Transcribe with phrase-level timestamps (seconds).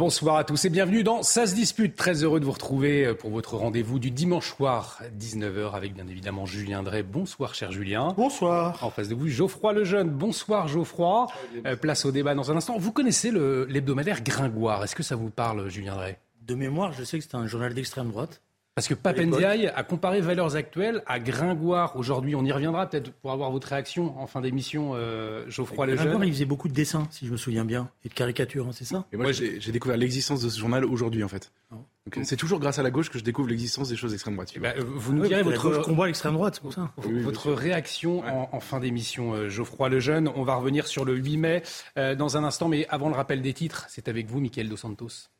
[0.00, 1.96] Bonsoir à tous et bienvenue dans Ça se dispute.
[1.96, 6.44] Très heureux de vous retrouver pour votre rendez-vous du dimanche soir, 19h, avec bien évidemment
[6.44, 7.02] Julien Drey.
[7.02, 8.12] Bonsoir, cher Julien.
[8.14, 8.84] bonsoir.
[8.84, 10.10] En face de vous, Geoffroy Lejeune.
[10.10, 11.28] Bonsoir, Geoffroy.
[11.64, 12.76] Euh, place au débat dans un instant.
[12.76, 14.84] Vous connaissez le- l'hebdomadaire Gringoire.
[14.84, 16.18] Est-ce que ça vous parle, Julien Drey?
[16.42, 18.42] De mémoire, je sais que c'est un journal d'extrême droite.
[18.76, 22.34] Parce que Papendiaï a comparé valeurs actuelles à Gringoire aujourd'hui.
[22.34, 26.28] On y reviendra peut-être pour avoir votre réaction en fin d'émission, euh, Geoffroy Gringoire, Lejeune.
[26.28, 28.84] il faisait beaucoup de dessins, si je me souviens bien, et de caricatures, hein, c'est
[28.84, 29.06] ça?
[29.14, 31.52] Et moi, j'ai j'ai découvert l'existence de ce journal aujourd'hui, en fait.
[31.72, 31.76] Euh,
[32.22, 34.52] C'est toujours grâce à la gauche que je découvre l'existence des choses d'extrême droite.
[34.54, 36.92] Eh ben, euh, vous nous Oui, direz la votre, combat l'extrême droite, c'est pour ça.
[36.98, 40.28] Oui, oui, Votre réaction en, en fin d'émission, euh, Geoffroy Lejeune.
[40.36, 41.62] On va revenir sur le 8 mai
[41.96, 44.76] euh, dans un instant, mais avant le rappel des titres, c'est avec vous, Mickaël Dos
[44.76, 45.30] Santos.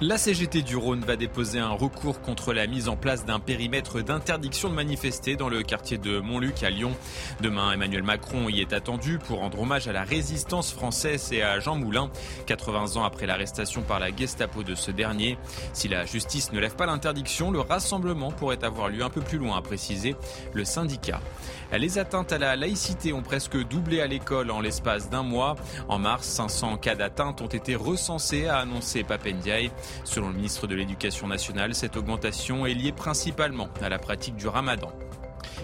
[0.00, 4.00] La CGT du Rhône va déposer un recours contre la mise en place d'un périmètre
[4.00, 6.90] d'interdiction de manifester dans le quartier de Montluc à Lyon.
[7.40, 11.60] Demain, Emmanuel Macron y est attendu pour rendre hommage à la résistance française et à
[11.60, 12.10] Jean Moulin,
[12.46, 15.38] 80 ans après l'arrestation par la Gestapo de ce dernier.
[15.72, 19.38] Si la justice ne lève pas l'interdiction, le rassemblement pourrait avoir lieu un peu plus
[19.38, 20.16] loin, a précisé
[20.54, 21.20] le syndicat.
[21.72, 25.54] Les atteintes à la laïcité ont presque doublé à l'école en l'espace d'un mois.
[25.88, 29.70] En mars, 500 cas d'atteinte ont été recensés, a annoncé Papendiaï.
[30.02, 34.48] Selon le ministre de l'Éducation nationale, cette augmentation est liée principalement à la pratique du
[34.48, 34.90] ramadan.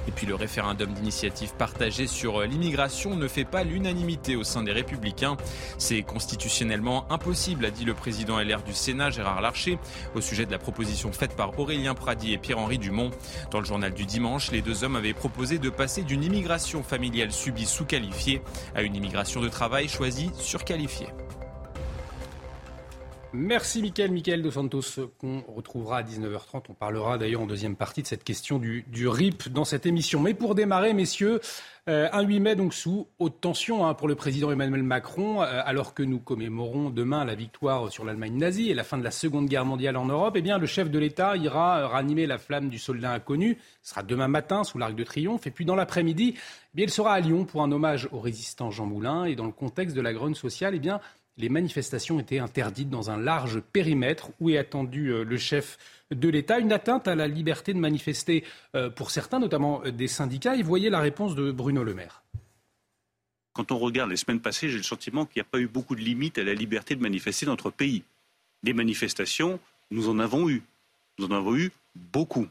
[0.08, 4.72] Et puis le référendum d'initiative partagée sur l'immigration ne fait pas l'unanimité au sein des
[4.72, 5.36] républicains.
[5.78, 9.78] C'est constitutionnellement impossible, a dit le président LR du Sénat, Gérard Larcher,
[10.14, 13.10] au sujet de la proposition faite par Aurélien Pradi et Pierre-Henri Dumont.
[13.50, 17.32] Dans le journal du dimanche, les deux hommes avaient proposé de passer d'une immigration familiale
[17.32, 18.42] subie sous-qualifiée
[18.74, 21.08] à une immigration de travail choisie surqualifiée.
[23.32, 24.82] Merci Mickaël, Mickaël Dos Santos,
[25.20, 26.64] qu'on retrouvera à 19h30.
[26.68, 30.18] On parlera d'ailleurs en deuxième partie de cette question du, RIP dans cette émission.
[30.18, 31.40] Mais pour démarrer, messieurs,
[31.88, 35.62] euh, un 8 mai donc sous haute tension hein, pour le président Emmanuel Macron, euh,
[35.64, 39.12] alors que nous commémorons demain la victoire sur l'Allemagne nazie et la fin de la
[39.12, 40.34] Seconde Guerre mondiale en Europe.
[40.36, 43.58] Eh bien, le chef de l'État ira euh, ranimer la flamme du soldat inconnu.
[43.82, 45.46] Ce sera demain matin sous l'Arc de Triomphe.
[45.46, 46.40] Et puis dans l'après-midi, eh
[46.74, 49.24] bien, il sera à Lyon pour un hommage au résistant Jean Moulin.
[49.24, 51.00] Et dans le contexte de la grogne sociale, eh bien,
[51.40, 55.78] les manifestations étaient interdites dans un large périmètre où est attendu euh, le chef
[56.10, 56.58] de l'État.
[56.58, 60.54] Une atteinte à la liberté de manifester euh, pour certains, notamment euh, des syndicats.
[60.56, 62.22] Et voyez la réponse de Bruno Le Maire.
[63.54, 65.96] Quand on regarde les semaines passées, j'ai le sentiment qu'il n'y a pas eu beaucoup
[65.96, 68.04] de limites à la liberté de manifester dans notre pays.
[68.62, 69.58] Des manifestations,
[69.90, 70.62] nous en avons eu.
[71.18, 72.46] Nous en avons eu beaucoup.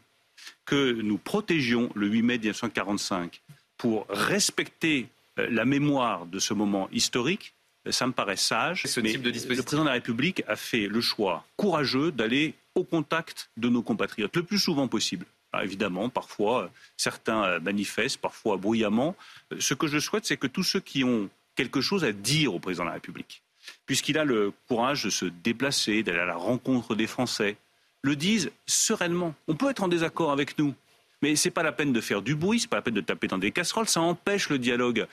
[0.66, 3.42] Que nous protégions le 8 mai 1945
[3.78, 5.08] pour respecter
[5.38, 7.54] la mémoire de ce moment historique,
[7.90, 8.84] ça me paraît sage.
[8.86, 9.58] Ce Mais type de dispositif.
[9.58, 13.82] le président de la République a fait le choix courageux d'aller au contact de nos
[13.82, 15.26] compatriotes le plus souvent possible.
[15.52, 19.16] Alors, évidemment, parfois, euh, certains euh, manifestent, parfois bruyamment.
[19.52, 22.54] Euh, Ce que je souhaite, c'est que tous ceux qui ont quelque chose à dire
[22.54, 23.42] au président de la République,
[23.86, 27.58] puisqu'il a le courage de se déplacer, d'aller à la rencontre des Français,
[28.02, 29.34] le disent sereinement.
[29.48, 30.74] On peut être en désaccord avec nous,
[31.22, 32.94] mais ce n'est pas la peine de faire du bruit, ce n'est pas la peine
[32.94, 35.08] de taper dans des casseroles, ça empêche le dialogue.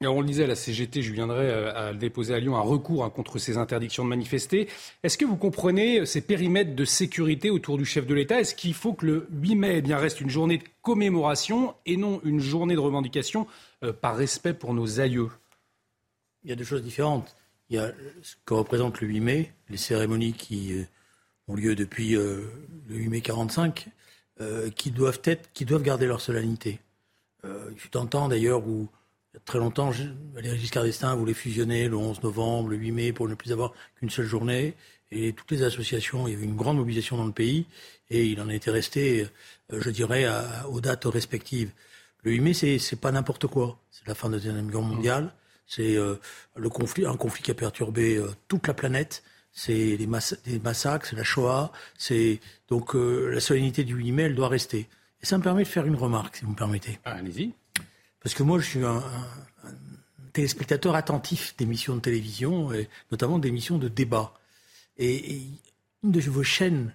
[0.00, 3.38] On le disait, la CGT, je viendrai à déposer à Lyon un recours hein, contre
[3.38, 4.68] ces interdictions de manifester.
[5.02, 8.40] Est-ce que vous comprenez ces périmètres de sécurité autour du chef de l'État?
[8.40, 12.20] Est-ce qu'il faut que le 8 mai eh reste une journée de commémoration et non
[12.22, 13.48] une journée de revendication
[13.82, 15.30] euh, par respect pour nos aïeux?
[16.44, 17.34] Il y a deux choses différentes.
[17.68, 17.92] Il y a
[18.22, 20.84] ce que représente le 8 mai, les cérémonies qui euh,
[21.48, 22.42] ont lieu depuis euh,
[22.88, 23.88] le 8 mai 45,
[24.40, 26.78] euh, qui, doivent être, qui doivent garder leur solennité.
[27.44, 28.97] Euh, il fut un temps d'ailleurs où, a
[29.44, 29.90] très longtemps,
[30.34, 33.72] Valéry Giscard d'Estaing voulait fusionner le 11 novembre, le 8 mai, pour ne plus avoir
[33.96, 34.74] qu'une seule journée.
[35.10, 37.66] Et toutes les associations, il y avait une grande mobilisation dans le pays,
[38.10, 39.26] et il en était resté,
[39.72, 40.26] euh, je dirais,
[40.68, 41.70] aux dates respectives.
[42.22, 43.78] Le 8 mai, c'est pas n'importe quoi.
[43.90, 45.32] C'est la fin de la Deuxième Guerre mondiale.
[45.66, 46.16] C'est euh,
[46.56, 49.22] le conflit, un conflit qui a perturbé euh, toute la planète.
[49.52, 51.72] C'est les, mass- les massacres, c'est la Shoah.
[51.96, 54.88] C'est donc la solennité du 8 mai, elle doit rester.
[55.22, 56.98] Et ça me permet de faire une remarque, si vous me permettez.
[57.04, 57.52] Ah, Allez-y.
[58.22, 59.72] Parce que moi, je suis un, un- un
[60.32, 64.34] téléspectateur attentif d'émissions de télévision, et notamment d'émissions de débat.
[64.96, 65.42] Et, et
[66.02, 66.94] une de vos chaînes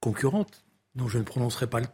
[0.00, 1.86] concurrentes, dont je ne prononcerai pas le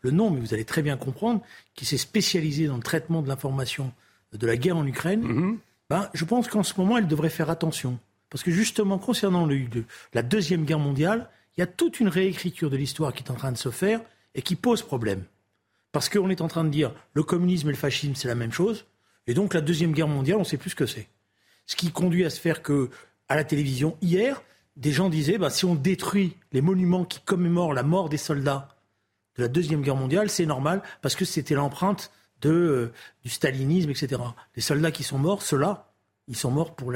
[0.00, 1.40] le, nom, mais vous allez très bien comprendre,
[1.74, 3.92] qui s'est spécialisée dans le traitement de l'information
[4.32, 5.58] de la guerre en Ukraine, mhm.
[5.88, 7.98] ben, je pense qu'en ce moment, elle devrait faire attention.
[8.30, 9.60] Parce que justement, concernant le,
[10.12, 13.36] la Deuxième Guerre mondiale, il y a toute une réécriture de l'histoire qui est en
[13.36, 14.00] train de se faire
[14.34, 15.22] et qui pose problème.
[15.94, 18.50] Parce qu'on est en train de dire le communisme et le fascisme, c'est la même
[18.50, 18.84] chose.
[19.28, 21.08] Et donc la Deuxième Guerre mondiale, on ne sait plus ce que c'est.
[21.66, 22.90] Ce qui conduit à se faire que,
[23.28, 24.42] à la télévision, hier,
[24.76, 28.76] des gens disaient bah, si on détruit les monuments qui commémorent la mort des soldats
[29.36, 32.10] de la Deuxième Guerre mondiale, c'est normal, parce que c'était l'empreinte
[32.44, 32.92] euh,
[33.22, 34.20] du stalinisme, etc.
[34.56, 35.92] Les soldats qui sont morts, ceux-là,
[36.26, 36.92] ils sont morts pour,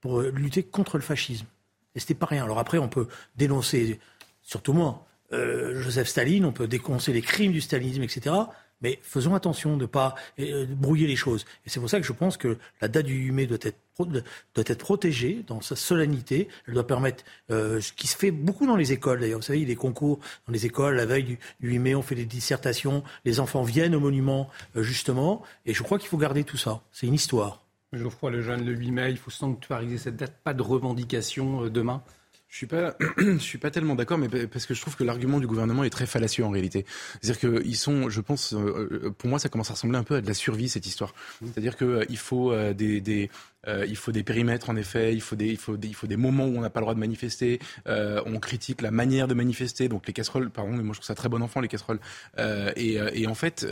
[0.00, 1.46] pour euh, lutter contre le fascisme.
[1.94, 2.42] Et c'était pas rien.
[2.42, 3.06] Alors après, on peut
[3.36, 4.00] dénoncer,
[4.42, 8.34] surtout moi, euh, Joseph Staline, on peut dénoncer les crimes du stalinisme, etc.
[8.82, 11.44] Mais faisons attention de ne pas euh, brouiller les choses.
[11.66, 13.78] Et c'est pour ça que je pense que la date du 8 mai doit être,
[13.98, 16.48] doit être protégée dans sa solennité.
[16.66, 19.40] Elle doit permettre, euh, ce qui se fait beaucoup dans les écoles d'ailleurs.
[19.40, 20.96] Vous savez, il y a des concours dans les écoles.
[20.96, 23.04] La veille du, 8 mai, on fait des dissertations.
[23.24, 25.42] Les enfants viennent au monument, justement.
[25.66, 26.80] Et je crois qu'il faut garder tout ça.
[26.90, 27.62] C'est une histoire.
[27.92, 30.32] Geoffroy Lejeune, le 8 mai, il faut sanctuariser cette date.
[30.42, 32.02] Pas de revendication demain
[32.50, 35.38] je suis pas, je suis pas tellement d'accord, mais parce que je trouve que l'argument
[35.38, 36.84] du gouvernement est très fallacieux en réalité.
[37.22, 40.20] C'est-à-dire qu'ils sont, je pense, euh, pour moi, ça commence à ressembler un peu à
[40.20, 41.14] de la survie cette histoire.
[41.40, 43.30] C'est-à-dire qu'il euh, faut euh, des, des
[43.68, 45.14] euh, il faut des périmètres, en effet.
[45.14, 46.84] Il faut des, il faut des, il faut des moments où on n'a pas le
[46.84, 47.58] droit de manifester.
[47.86, 49.88] Euh, on critique la manière de manifester.
[49.88, 52.00] Donc les casseroles, pardon, mais moi je trouve ça très bon enfant les casseroles.
[52.38, 53.66] Euh, et, en fait,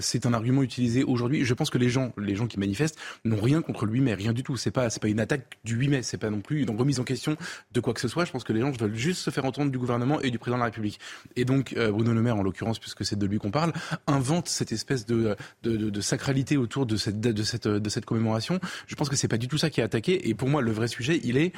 [0.00, 1.44] c'est un argument utilisé aujourd'hui.
[1.44, 4.14] Je pense que les gens, les gens qui manifestent, n'ont rien contre le 8 mai,
[4.14, 4.56] rien du tout.
[4.56, 6.02] C'est pas, pas une attaque du 8 mai.
[6.02, 7.36] C'est pas non plus une remise en question
[7.72, 8.24] de quoi que ce soit.
[8.24, 10.58] Je pense que les gens veulent juste se faire entendre du gouvernement et du président
[10.58, 11.00] de la République.
[11.36, 13.72] Et donc Bruno Le Maire, en l'occurrence, puisque c'est de lui qu'on parle,
[14.06, 18.04] invente cette espèce de, de, de, de sacralité autour de cette, de cette, de cette
[18.04, 18.60] commémoration.
[18.86, 20.28] Je pense que c'est pas du tout ça qui est attaqué.
[20.28, 21.52] Et pour moi, le vrai sujet, il est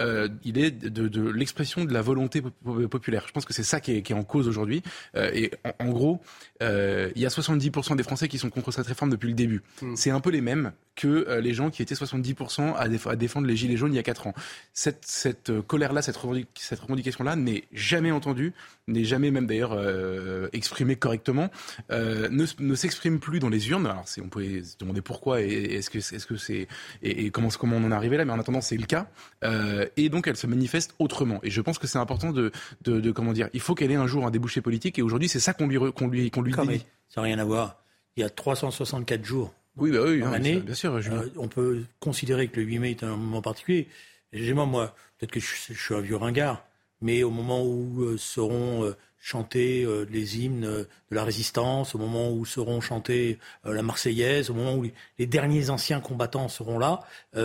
[0.00, 2.42] euh, il est de, de l'expression de la volonté
[2.90, 3.24] populaire.
[3.26, 4.82] Je pense que c'est ça qui est, qui est, en cause aujourd'hui.
[5.14, 6.20] Euh, et en, gros,
[6.62, 9.62] euh, il y a 70% des Français qui sont contre cette réforme depuis le début.
[9.80, 9.96] Hmm.
[9.96, 13.56] C'est un peu les mêmes que les gens qui étaient 70% à, à, défendre les
[13.56, 14.34] gilets jaunes il y a 4 ans.
[14.72, 18.54] Cette, cette colère-là, cette revendication-là n'est jamais entendue,
[18.88, 21.50] n'est jamais même d'ailleurs euh, exprimée correctement,
[21.90, 23.86] euh, ne, ne s'exprime plus dans les urnes.
[23.86, 26.68] Alors on peut se demander pourquoi et est-ce que est-ce que c'est
[27.02, 29.08] et, et, comment comment on en est arrivé là, mais en attendant c'est le cas.
[29.44, 31.40] Euh, et donc elle se manifeste autrement.
[31.42, 32.52] Et je pense que c'est important de,
[32.82, 34.98] de, de, comment dire, il faut qu'elle ait un jour un débouché politique.
[34.98, 36.86] Et aujourd'hui, c'est ça qu'on lui qu'on lui qu'on lui dit.
[37.08, 37.82] Ça n'a rien à voir.
[38.16, 39.52] Il y a 364 jours.
[39.76, 40.94] Oui, bah oui, année, bien sûr.
[40.94, 41.00] Euh,
[41.36, 43.88] on peut considérer que le 8 mai est un moment particulier.
[44.32, 46.66] Moi, moi peut-être que je, suis un vieux ringard,
[47.00, 52.30] mais au moment où euh, seront euh, chantés les hymnes de la résistance, au moment
[52.30, 54.86] où seront chantés la Marseillaise, au moment où
[55.18, 57.00] les, derniers anciens combattants seront là,
[57.34, 57.40] bah,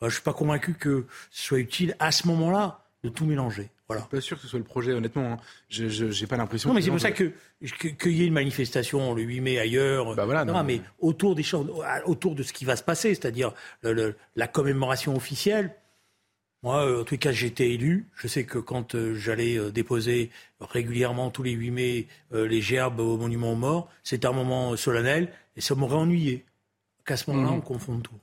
[0.00, 3.70] je ne suis pas convaincu que ce soit utile à ce moment-là de tout mélanger.
[3.88, 4.02] Voilà.
[4.02, 5.32] Je suis pas sûr que ce soit le projet, honnêtement.
[5.32, 5.36] Hein.
[5.68, 6.68] Je n'ai pas l'impression.
[6.68, 7.32] Non, mais c'est pour ça que
[7.98, 11.42] qu'il y ait une manifestation le 8 mai ailleurs, bah voilà, non, mais autour des
[11.42, 11.70] choses,
[12.06, 15.74] autour de ce qui va se passer, c'est-à-dire la commémoration officielle.
[16.62, 18.06] Moi, euh, en tout cas, été élu.
[18.14, 20.30] Je sais que quand euh, j'allais euh, déposer
[20.60, 25.32] régulièrement tous les 8 mai les gerbes au monument aux morts, c'était un moment solennel
[25.56, 26.44] et ça m'aurait ennuyé
[27.06, 27.58] qu'à ce moment-là, mmh.
[27.58, 28.14] on confonde tout.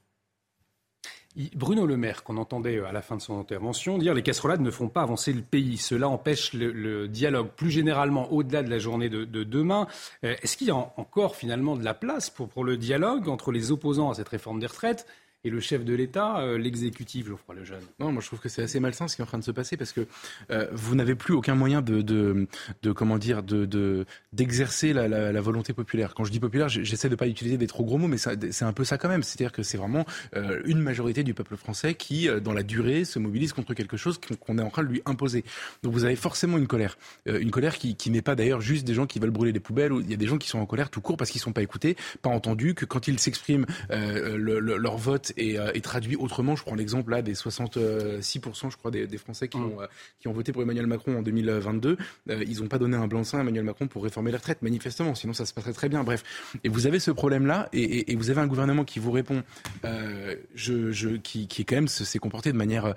[1.56, 4.72] Bruno Le Maire, qu'on entendait à la fin de son intervention, dire les casserolades ne
[4.72, 5.78] font pas avancer le pays.
[5.78, 7.50] Cela empêche le, dialogue.
[7.56, 9.88] Plus généralement, au-delà de la journée de, demain,
[10.24, 13.72] est-ce qu'il y a encore finalement de la place pour, pour le dialogue entre les
[13.72, 15.06] opposants à cette réforme des retraites
[15.48, 18.62] et le chef de l'État, euh, l'exécutif, Geoffroy Lejeune Non, moi je trouve que c'est
[18.62, 20.06] assez malsain ce qui est en train de se passer parce que
[20.52, 26.14] euh, vous n'avez plus aucun moyen de, de, comment dire, de d'exercer la, volonté populaire.
[26.14, 28.74] Quand je dis populaire, j'essaie de pas utiliser des trop gros mots, mais c'est un
[28.74, 29.24] peu ça quand même.
[29.24, 33.20] C'est-à-dire que c'est vraiment euh, une majorité du peuple français qui, dans la durée, se
[33.20, 35.46] mobilise contre quelque chose qu'on est en train de lui imposer.
[35.84, 39.06] Donc vous avez forcément une colère, une colère qui, n'est pas d'ailleurs juste des gens
[39.06, 39.94] qui veulent brûler les poubelles.
[39.94, 41.54] Ou il y a des gens qui sont en colère tout court parce qu'ils sont
[41.54, 46.56] pas écoutés, pas entendus, que quand ils s'expriment, le, leur vote euh, et, traduit autrement.
[46.56, 49.66] Je prends l'exemple là des 66%, je crois, des, Français qui, mm.
[49.66, 49.88] ont, euh,
[50.20, 51.98] qui ont voté pour Emmanuel Macron en 2022.
[52.30, 55.16] Euh, ils n'ont pas donné un blanc-seing à Emmanuel Macron pour réformer les retraites, manifestement.
[55.16, 56.04] Sinon, ça se passerait très bien.
[56.04, 56.24] Bref.
[56.64, 59.44] Et vous avez ce problème-là, et, vous avez un gouvernement qui vous répond,
[59.84, 62.96] je, je, qui, qui, quand même s'est comporté de manière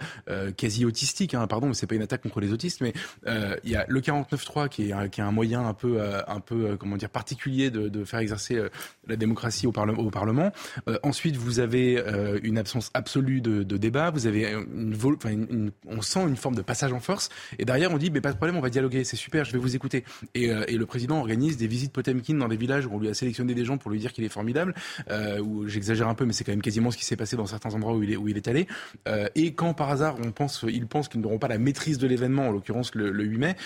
[0.57, 1.35] quasi autistique.
[1.35, 2.93] Hein, pardon, mais c'est pas une attaque contre les autistes, mais
[3.27, 6.77] il y a le 49.3 qui est, qui est un moyen un peu, un peu,
[6.77, 8.63] comment dire, particulier de, de faire exercer
[9.07, 10.53] la démocratie au, au Parlement.
[11.03, 12.03] ensuite, vous avez
[12.43, 14.11] une absence absolue de, débat.
[14.11, 17.29] Vous avez une, une, on sent une forme de passage en force.
[17.59, 19.05] Et derrière, on dit, mais pas de problème, on va dialoguer.
[19.05, 20.05] C'est super, je vais vous écouter.
[20.35, 23.15] Et, et, le président organise des visites Potemkin dans des villages où on lui a
[23.15, 24.75] sélectionné des gens pour lui dire qu'il est formidable.
[25.43, 27.75] où j'exagère un peu, mais c'est quand même quasiment ce qui s'est passé dans certains
[27.75, 28.67] endroits où il est, où il est allé.
[29.35, 32.49] et quand par hasard, on pense, ils pensent qu'ils n'auront pas la maîtrise de l'événement,
[32.49, 33.57] en l'occurrence le, le 8 mai,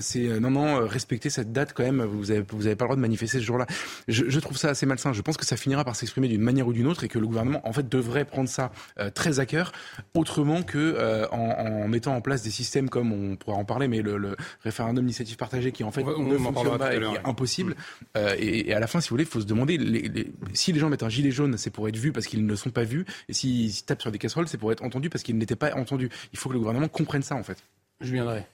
[0.00, 2.02] c'est non, non, respecter cette date quand même.
[2.02, 3.66] Vous avez, vous avez pas le droit de manifester ce jour-là.
[4.08, 5.12] Je, je trouve ça assez malsain.
[5.12, 7.26] Je pense que ça finira par s'exprimer d'une manière ou d'une autre et que le
[7.26, 9.72] gouvernement, en fait, devrait prendre ça euh, très à cœur,
[10.14, 13.88] autrement que euh, en, en, mettant en place des systèmes comme on pourra en parler,
[13.88, 17.26] mais le, le référendum d'initiative partagée qui en fait ne fonctionne pas et qui est
[17.26, 17.72] impossible.
[17.72, 18.04] Mm.
[18.16, 20.32] Euh, et, et, à la fin, si vous voulez, il faut se demander les, les,
[20.52, 22.70] si les gens mettent un gilet jaune, c'est pour être vu parce qu'ils ne sont
[22.70, 25.56] pas vus, et s'ils tapent sur des casseroles, c'est pour être entendus parce qu'ils n'étaient
[25.56, 26.10] pas entendus.
[26.32, 27.58] Il faut que le gouvernement comprenne ça, en fait.
[28.00, 28.46] Je viendrai.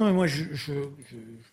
[0.00, 0.72] Non, mais moi, je ne suis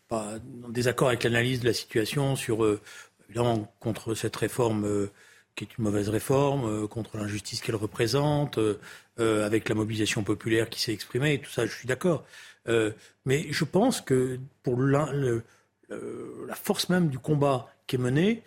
[0.07, 2.81] pas en désaccord avec l'analyse de la situation sur, euh,
[3.29, 5.11] évidemment, contre cette réforme euh,
[5.55, 8.59] qui est une mauvaise réforme, euh, contre l'injustice qu'elle représente,
[9.17, 12.23] avec la mobilisation populaire qui s'est exprimée, tout ça, je suis d'accord.
[13.25, 15.43] mais je pense que pour le,
[15.89, 18.41] la force même du combat qui est mené,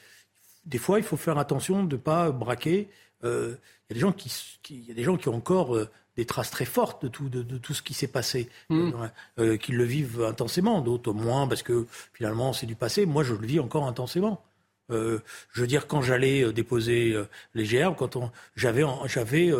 [0.66, 2.88] des fois, il faut faire attention de ne pas braquer.
[3.22, 4.32] Il y, a des gens qui,
[4.68, 5.78] y a des gens qui ont encore
[6.16, 8.92] des traces très fortes de tout, de, tout ce qui s'est passé, mmh.
[9.38, 13.06] euh, qu'ils le vivent intensément, d'autres moins parce que finalement c'est du passé.
[13.06, 14.44] Moi, je le vis encore intensément.
[14.90, 15.20] Euh,
[15.52, 17.16] je veux dire, quand j'allais euh, déposer
[17.54, 19.52] les gerbes, quand on, j'avais, j'avais,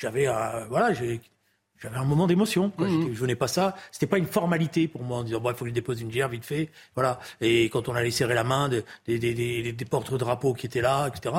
[0.00, 0.26] j'avais,
[0.68, 1.20] voilà, j'avais
[1.92, 2.72] un moment d'émotion.
[2.78, 3.12] Mmh.
[3.12, 3.76] Je venais pas ça.
[3.92, 6.32] C'était pas une formalité pour moi en disant bon, il faut lui déposer une gerbe
[6.32, 6.70] vite fait.
[6.94, 7.20] Voilà.
[7.40, 11.08] Et quand on allait serrer la main des, des, des, des porte-drapeaux qui étaient là,
[11.08, 11.34] etc.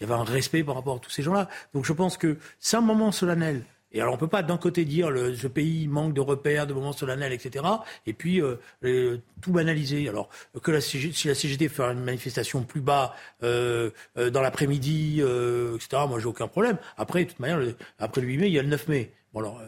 [0.00, 1.48] Il y avait un respect par rapport à tous ces gens-là.
[1.74, 3.64] Donc je pense que c'est un moment solennel.
[3.92, 6.74] Et alors on peut pas d'un côté dire le, ce pays manque de repères, de
[6.74, 7.64] moments solennels, etc.
[8.06, 10.08] Et puis euh, tout banaliser.
[10.08, 10.28] Alors
[10.62, 16.02] que la si la CGT fait une manifestation plus bas euh, euh, dans l'après-midi, etc.
[16.08, 16.76] Moi j'ai aucun problème.
[16.96, 17.60] Après de toute manière,
[17.98, 19.12] après le 8 mai, il y a le 9 mai.
[19.32, 19.60] Bon alors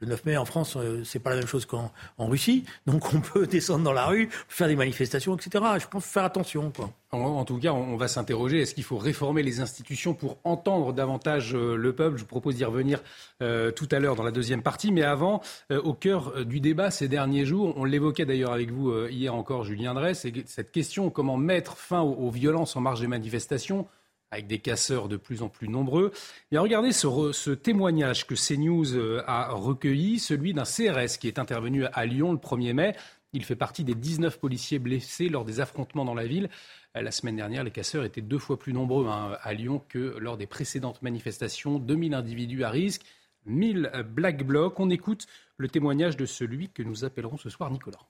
[0.00, 2.64] le 9 mai en France, euh, c'est pas la même chose qu'en Russie.
[2.86, 5.64] Donc on peut descendre dans la rue, faire des manifestations, etc.
[5.80, 6.72] Je pense faire attention.
[7.12, 11.54] En, tout cas, on va s'interroger est-ce qu'il faut réformer les institutions pour entendre davantage
[11.54, 12.16] euh, le peuple?
[12.16, 13.02] Je vous propose d'y revenir
[13.42, 14.92] euh, tout à l'heure dans la deuxième partie.
[14.92, 19.34] Mais avant, au cœur du débat ces derniers jours, on l'évoquait d'ailleurs avec vous hier
[19.34, 23.86] encore, Julien Drey, c'est cette question comment mettre fin aux violences en marge des manifestations
[24.30, 26.12] avec des casseurs de plus en plus nombreux.
[26.52, 31.38] Et regardez ce, ce, témoignage que CNews euh, a recueilli, celui d'un CRS qui est
[31.38, 32.96] intervenu à Lyon le 1er mai.
[33.32, 36.48] Il fait partie des 19 policiers blessés lors des affrontements dans la ville.
[36.96, 40.16] Euh, la semaine dernière, les casseurs étaient deux fois plus nombreux hein, à Lyon que
[40.18, 41.78] lors des précédentes manifestations.
[41.78, 43.02] 2000 individus à risque,
[43.46, 44.80] 1000 black blocs.
[44.80, 48.00] On écoute le témoignage de celui que nous appellerons ce soir Nicolas.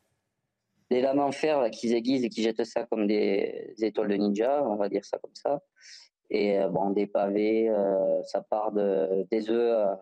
[0.90, 4.64] Des lames en fer qu'ils aiguisent et qui jettent ça comme des étoiles de ninja,
[4.64, 5.60] on va dire ça comme ça.
[6.30, 9.94] Et euh, bon, des pavés, euh, ça part de, des œufs euh,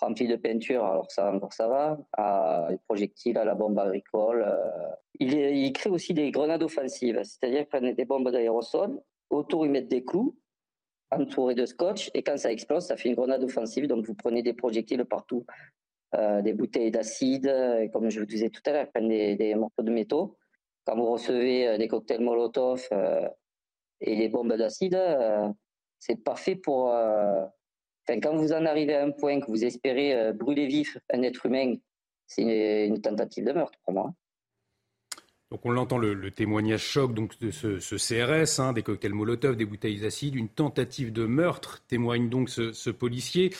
[0.00, 4.46] remplis de peinture, alors ça encore ça va, à des projectiles, à la bombe agricole.
[5.18, 9.72] Il, il, crée aussi des grenades offensives, c'est-à-dire qu'ils prennent des bombes d'aérosol, autour ils
[9.72, 10.38] mettent des clous,
[11.10, 14.42] entourés de scotch, et quand ça explose, ça fait une grenade offensive, donc vous prenez
[14.42, 15.44] des projectiles partout,
[16.14, 17.52] euh, des bouteilles d'acide,
[17.92, 20.36] comme je vous disais tout à l'heure, prennent des, des, morceaux de métaux.
[20.86, 23.28] Quand vous recevez des cocktails Molotov, euh,
[24.00, 25.48] et les bombes d'acide, euh,
[25.98, 26.92] c'est parfait pour.
[26.92, 27.44] Euh,
[28.22, 31.44] quand vous en arrivez à un point que vous espérez euh, brûler vif un être
[31.46, 31.74] humain,
[32.26, 34.14] c'est une, tentative de meurtre pour moi.
[35.50, 39.64] Donc on l'entend, le, témoignage choc donc, de ce, CRS, hein, des cocktails Molotov, des
[39.64, 43.54] bouteilles d'acide, une tentative de meurtre, témoigne donc ce, policier.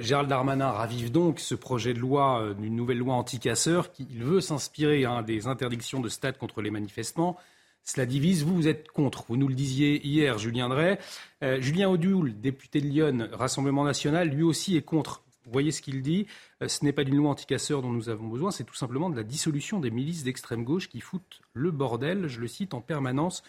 [0.00, 4.40] Gérald Darmanin ravive donc ce projet de loi, d'une nouvelle loi anti-casseurs, qui il veut
[4.40, 7.36] s'inspirer hein, des interdictions de stade contre les manifestants.
[7.84, 8.44] Cela divise.
[8.44, 9.24] Vous, vous êtes contre.
[9.28, 10.98] Vous nous le disiez hier, Julien Drey.
[11.42, 15.22] Euh, Julien Audoul, député de Lyon, Rassemblement national, lui aussi est contre.
[15.44, 16.26] Vous voyez ce qu'il dit
[16.62, 19.16] euh, Ce n'est pas d'une loi anticasseur dont nous avons besoin, c'est tout simplement de
[19.16, 23.42] la dissolution des milices d'extrême gauche qui foutent le bordel, je le cite, en permanence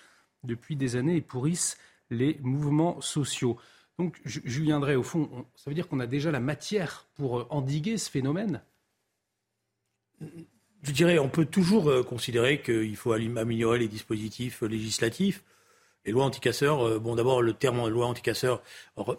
[0.43, 1.77] depuis des années et pourrissent
[2.09, 3.57] les mouvements sociaux.
[3.97, 7.47] Donc, Julien Drey, au fond, ça veut dire qu'on a déjà la matière pour euh,
[7.49, 8.61] endiguer ce phénomène?
[10.83, 15.43] Je dirais, on peut toujours euh, considérer qu'il faut améliorer les dispositifs euh, législatifs.
[16.05, 18.61] Les lois anticasseurs, euh, bon, d'abord, le terme loi anticasseur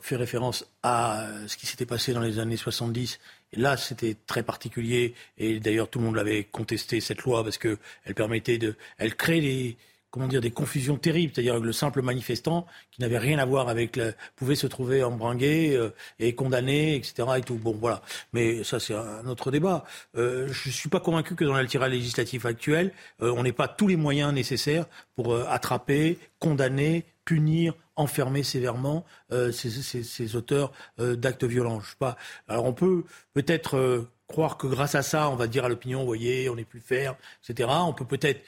[0.01, 3.19] fait référence à ce qui s'était passé dans les années 70.
[3.53, 5.15] Et là, c'était très particulier.
[5.37, 8.77] Et d'ailleurs, tout le monde l'avait contesté, cette loi, parce qu'elle permettait de.
[8.99, 9.77] Elle crée des
[10.17, 11.35] comment dire, des confusions terribles.
[11.35, 15.05] C'est-à-dire que le simple manifestant qui n'avait rien à voir avec le, pouvait se trouver
[15.05, 17.29] embringué euh, et condamné, etc.
[17.37, 17.57] Et tout.
[17.57, 18.01] Bon, voilà.
[18.33, 19.85] Mais ça, c'est un autre débat.
[20.17, 23.69] Euh, je ne suis pas convaincu que dans l'altira législatif actuel, euh, on n'ait pas
[23.69, 31.81] tous les moyens nécessaires pour attraper, condamner, punir, enfermer sévèrement ces, auteurs d'actes violents.
[31.81, 32.17] Je sais pas.
[32.49, 33.05] Alors on peut
[33.35, 36.81] peut-être croire que grâce à ça, on va dire à l'opinion, voyez, on est plus
[36.81, 37.69] ferme, etc.
[37.71, 38.43] On peut peut-être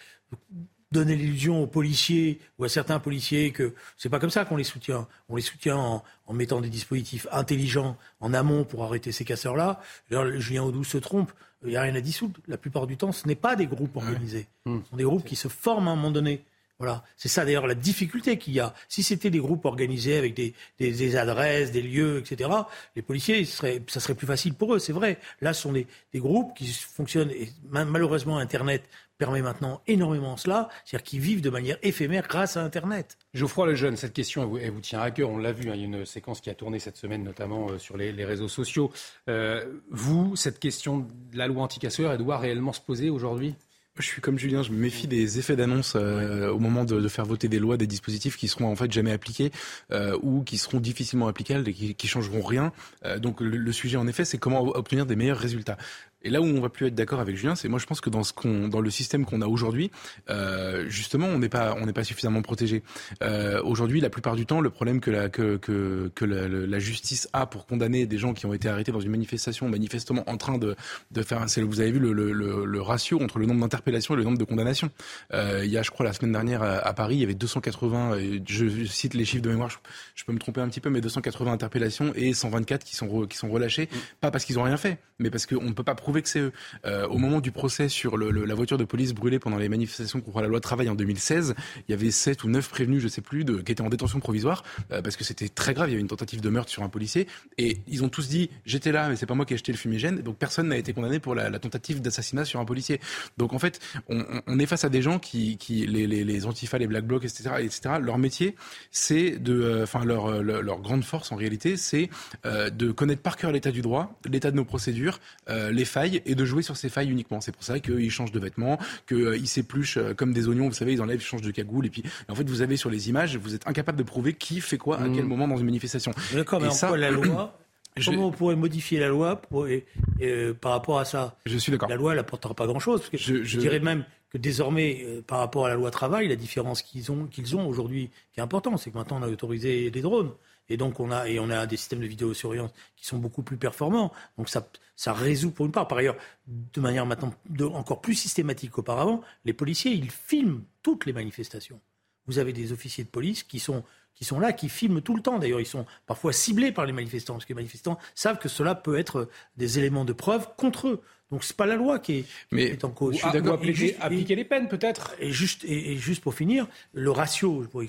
[0.91, 4.65] donner l'illusion aux policiers ou à certains policiers que c'est pas comme ça qu'on les
[4.65, 5.07] soutient.
[5.29, 9.81] On les soutient en, en, mettant des dispositifs intelligents en amont pour arrêter ces casseurs-là.
[10.11, 11.33] Julien Audou se trompe.
[11.65, 12.39] Il n'y a rien à dissoudre.
[12.47, 14.47] La plupart du temps, ce n'est pas des groupes organisés.
[14.65, 16.45] Ce sont des groupes qui se forment à un moment donné.
[16.79, 18.73] Voilà, c'est ça d'ailleurs la difficulté qu'il y a.
[18.89, 22.51] Si c'était des groupes organisés avec des, des, des, adresses, des lieux, etc.,
[22.95, 25.19] les policiers, ça serait plus facile pour eux, c'est vrai.
[25.41, 28.85] Là, ce sont des, des, groupes qui fonctionnent, et malheureusement, Internet
[29.19, 33.19] permet maintenant énormément cela, c'est-à-dire qu'ils vivent de manière éphémère grâce à Internet.
[33.35, 35.83] Geoffroy Lejeune, cette question, elle vous, tient à cœur, on l'a vu, hein, il y
[35.83, 38.93] a une séquence qui a tourné cette semaine, notamment euh, sur les, les, réseaux sociaux.
[39.29, 43.55] Euh, vous, cette question de la loi anticasseur, elle doit réellement se poser aujourd'hui?
[43.99, 47.09] Je suis comme Julien, je me méfie des effets d'annonce euh, au moment de, de,
[47.09, 49.51] faire voter des lois, des dispositifs qui seront en fait jamais appliqués
[49.91, 52.73] euh, ou qui seront difficilement applicables et qui, qui changeront rien.
[53.05, 55.77] Euh, donc le, le, sujet en effet, c'est comment obtenir des meilleurs résultats.
[56.23, 58.11] Et là où on va plus être d'accord avec Julien, c'est moi je pense que
[58.11, 59.91] dans ce qu'on, dans le système qu'on a aujourd'hui,
[60.31, 62.83] euh, justement, on n'est pas, on n'est pas suffisamment protégé.
[63.23, 66.79] Euh, aujourd'hui, la plupart du temps, le problème que la que que, que la, la,
[66.79, 70.37] justice a pour condamner des gens qui ont été arrêtés dans une manifestation, manifestement en
[70.37, 70.75] train de
[71.13, 72.33] de faire, c'est vous avez vu le, le,
[72.65, 74.91] le, ratio entre le nombre d'interpellations et le nombre de condamnations.
[75.35, 77.35] Euh, il y a, je crois, la semaine dernière à, à, Paris, il y avait
[77.35, 78.19] 280.
[78.47, 79.79] Je cite les chiffres de mémoire, je,
[80.15, 83.29] je, peux me tromper un petit peu, mais 280 interpellations et 124 qui sont re,
[83.29, 83.97] qui sont relâchés, mmh.
[84.21, 86.41] pas parce qu'ils ont rien fait, mais parce qu'on ne peut pas prouver que c'est
[86.41, 86.53] eux.
[86.87, 89.69] Euh, au moment du procès sur le, le, la voiture de police brûlée pendant les
[89.69, 91.55] manifestations contre la loi travail en 2016,
[91.87, 94.21] il y avait 7 ou 9 prévenus, je sais plus, de, qui étaient en détention
[94.21, 95.89] provisoire euh, parce que c'était très grave.
[95.89, 97.27] Il y avait une tentative de meurtre sur un policier
[97.59, 99.77] et ils ont tous dit j'étais là, mais c'est pas moi qui ai acheté le
[99.77, 100.23] fumigène.
[100.23, 103.03] Donc personne n'a été condamné pour la, la tentative d'assassinat sur un policier.
[103.37, 106.47] Donc en fait, on, on, est face à des gens qui, qui les, les, les
[106.47, 107.97] antifas, les black blocs, etc., etc.
[108.01, 108.57] Leur métier,
[108.93, 112.09] c'est de, euh, enfin leur, leur, leur grande force en réalité, c'est
[112.47, 116.23] euh, de connaître par cœur l'état du droit, l'état de nos procédures, euh, les failles
[116.25, 117.41] et de jouer sur ces failles uniquement.
[117.41, 120.75] C'est pour ça qu'ils changent de vêtements, qu'ils euh, s'épluchent euh, comme des oignons, vous
[120.75, 121.87] savez, ils enlèvent, ils changent de cagoule.
[121.87, 124.61] Et puis, en fait, vous avez sur les images, vous êtes incapable de prouver qui
[124.61, 125.29] fait quoi à quel Mmh.
[125.29, 126.13] moment dans une manifestation.
[126.33, 127.59] D'accord, mais ça, la loi
[127.97, 128.11] je...
[128.11, 129.85] Comment on pourrait modifier la loi pour, et,
[130.21, 131.37] et, euh, par rapport à ça?
[131.47, 131.89] Je suis d'accord.
[131.89, 133.03] La loi, n'apportera pas grand-chose.
[133.13, 136.37] Je, je, je, dirais même que désormais, euh, par rapport à la loi travail, la
[136.37, 139.91] différence qu'ils ont, qu'ils ont aujourd'hui, qui est importante, c'est que maintenant on a autorisé
[139.91, 140.31] les drones.
[140.69, 143.57] Et donc on a et on a des systèmes de vidéosurveillance qui sont beaucoup plus
[143.57, 144.13] performants.
[144.37, 145.89] Donc ça ça résout pour une part.
[145.89, 151.07] Par ailleurs, de manière maintenant de, encore plus systématique qu'auparavant, les policiers ils filment toutes
[151.07, 151.81] les manifestations.
[152.27, 153.83] Vous avez des officiers de police qui sont
[154.19, 155.39] qui sont là, qui filment tout le temps.
[155.39, 158.75] D'ailleurs, ils sont parfois ciblés par les manifestants, parce que les manifestants savent que cela
[158.75, 161.03] peut être des éléments de preuve contre eux.
[161.31, 163.15] Donc c'est pas la loi qui est, Mais qui est en cause.
[163.15, 163.55] Je suis d'accord.
[163.55, 165.15] Appliquer, appliquer les peines peut-être.
[165.21, 167.83] Et juste, et, et, juste pour finir, le ratio, pour,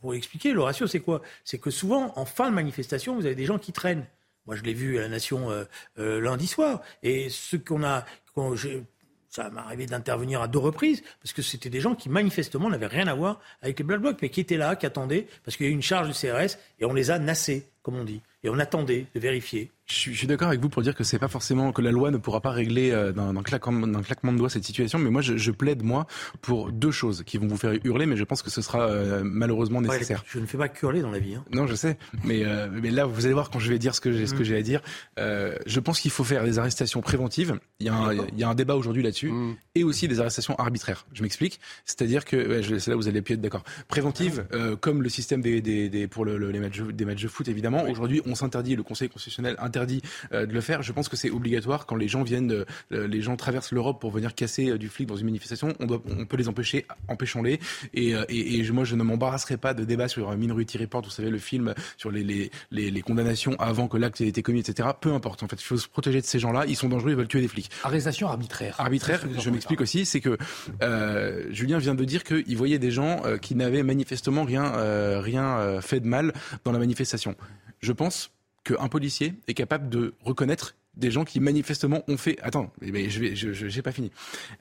[0.00, 1.22] pour expliquer, le ratio c'est quoi?
[1.44, 4.06] C'est que souvent, en fin de manifestation, vous avez des gens qui traînent.
[4.46, 5.64] Moi, je l'ai vu à la Nation euh,
[5.98, 6.82] euh, lundi soir.
[7.02, 8.04] Et ce qu'on a,
[9.28, 12.86] ça m'est arrivé d'intervenir à deux reprises, parce que c'était des gens qui manifestement n'avaient
[12.86, 15.66] rien à voir avec les Black Blocs, mais qui étaient là, qui attendaient, parce qu'il
[15.66, 18.20] y a eu une charge du CRS, et on les a nassés, comme on dit.
[18.42, 19.70] Et on attendait de vérifier.
[19.86, 21.90] Je suis, je suis d'accord avec vous pour dire que c'est pas forcément que la
[21.90, 25.20] loi ne pourra pas régler euh, d'un claquement, claquement de doigts cette situation, mais moi
[25.20, 26.06] je, je, plaide moi
[26.40, 29.22] pour deux choses qui vont vous faire hurler, mais je pense que ce sera euh,
[29.24, 30.20] malheureusement nécessaire.
[30.20, 31.34] Ouais, je ne fais pas que hurler dans la vie.
[31.34, 31.44] Hein.
[31.50, 34.00] Non, je sais, mais euh, mais là vous allez voir quand je vais dire ce
[34.00, 34.80] que j'ai ce que j'ai à dire.
[35.18, 37.58] Euh, je pense qu'il faut faire des arrestations préventives.
[37.80, 39.56] Il y a un, il y a un débat aujourd'hui là-dessus, mmh.
[39.74, 41.04] et aussi des arrestations arbitraires.
[41.12, 43.64] Je m'explique, c'est-à-dire que ouais, c'est là où vous allez plus être d'accord.
[43.88, 47.22] Préventive, euh, comme le système des, des, des pour le, le, les matchs des matchs
[47.22, 47.69] de foot évidemment.
[47.84, 47.90] Oui.
[47.90, 50.02] Aujourd'hui, on s'interdit, le Conseil constitutionnel interdit
[50.32, 50.82] de le faire.
[50.82, 54.10] Je pense que c'est obligatoire quand les gens viennent, euh, les gens traversent l'Europe pour
[54.10, 55.74] venir casser euh, du flic dans une manifestation.
[55.80, 57.60] On, doit, on peut les empêcher, empêchons-les.
[57.94, 61.10] Et, euh, et, et, moi, je ne m'embarrasserai pas de débat sur Minority Report, vous
[61.10, 64.60] savez, le film sur les, les, les, les condamnations avant que l'acte ait été commis,
[64.60, 64.88] etc.
[65.00, 65.42] Peu importe.
[65.42, 66.64] En fait, il faut se protéger de ces gens-là.
[66.66, 67.70] Ils sont dangereux, ils veulent tuer des flics.
[67.84, 68.76] Arrestation arbitraire.
[68.78, 70.36] Arbitraire, je m'explique aussi, c'est que
[70.82, 75.20] euh, Julien vient de dire qu'il voyait des gens euh, qui n'avaient manifestement rien, euh,
[75.20, 76.32] rien fait de mal
[76.64, 77.34] dans la manifestation.
[77.80, 78.30] Je pense
[78.64, 82.38] qu'un policier est capable de reconnaître des gens qui manifestement ont fait.
[82.42, 84.10] Attends, mais je vais, je, pas fini.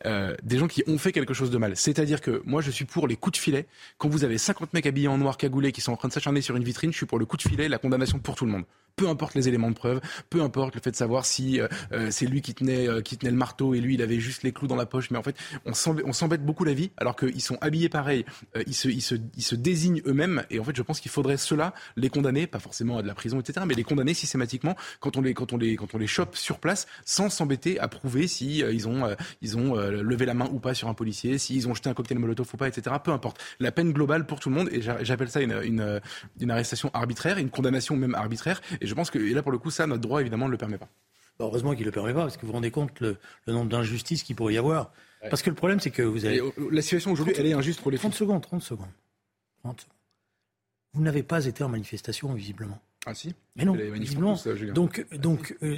[0.05, 1.75] Euh, des gens qui ont fait quelque chose de mal.
[1.75, 3.65] C'est-à-dire que moi, je suis pour les coups de filet.
[3.97, 6.41] Quand vous avez 50 mecs habillés en noir cagoulés qui sont en train de s'acharner
[6.41, 8.51] sur une vitrine, je suis pour le coup de filet, la condamnation pour tout le
[8.51, 8.63] monde.
[8.99, 11.59] Peu importe les éléments de preuve, peu importe le fait de savoir si
[12.09, 14.67] c'est lui qui tenait, qui tenait le marteau et lui il avait juste les clous
[14.67, 15.09] dans la poche.
[15.09, 15.35] Mais en fait,
[15.65, 18.25] on s'embête beaucoup la vie alors qu'ils sont habillés pareil,
[18.67, 20.43] ils, se, désignent eux-mêmes.
[20.49, 23.15] Et en fait, je pense qu'il faudrait cela les condamner, pas forcément à de la
[23.15, 26.07] prison, etc., mais les condamner systématiquement quand on les, quand on les, quand on les
[26.07, 30.49] chope sur place sans s'embêter à prouver si ils ont, ils ont levé la main
[30.51, 32.95] ou pas sur un policier, s'ils ont jeté un cocktail molotov ou pas, etc.
[33.01, 33.41] Peu importe.
[33.59, 36.01] La peine globale pour tout le monde, et j'appelle ça une, une,
[36.39, 38.61] une, arrestation arbitraire, une condamnation même arbitraire.
[38.81, 40.57] Et je pense que et là, pour le coup, ça, notre droit, évidemment, ne le
[40.57, 40.89] permet pas.
[41.37, 43.69] Bah, heureusement qu'il ne le permet pas, parce que vous vous rendez compte le, nombre
[43.69, 44.91] d'injustices qu'il pourrait y avoir.
[45.29, 46.39] Parce que le problème, c'est que vous avez.
[46.39, 48.87] Euh, la situation aujourd'hui, elle est injuste pour les 30 secondes, 30 secondes.
[49.63, 49.93] 30 secondes.
[50.93, 52.81] Vous n'avez pas été en manifestation, visiblement.
[53.05, 54.37] Ah si Mais non, visiblement.
[54.73, 55.77] donc, donc euh,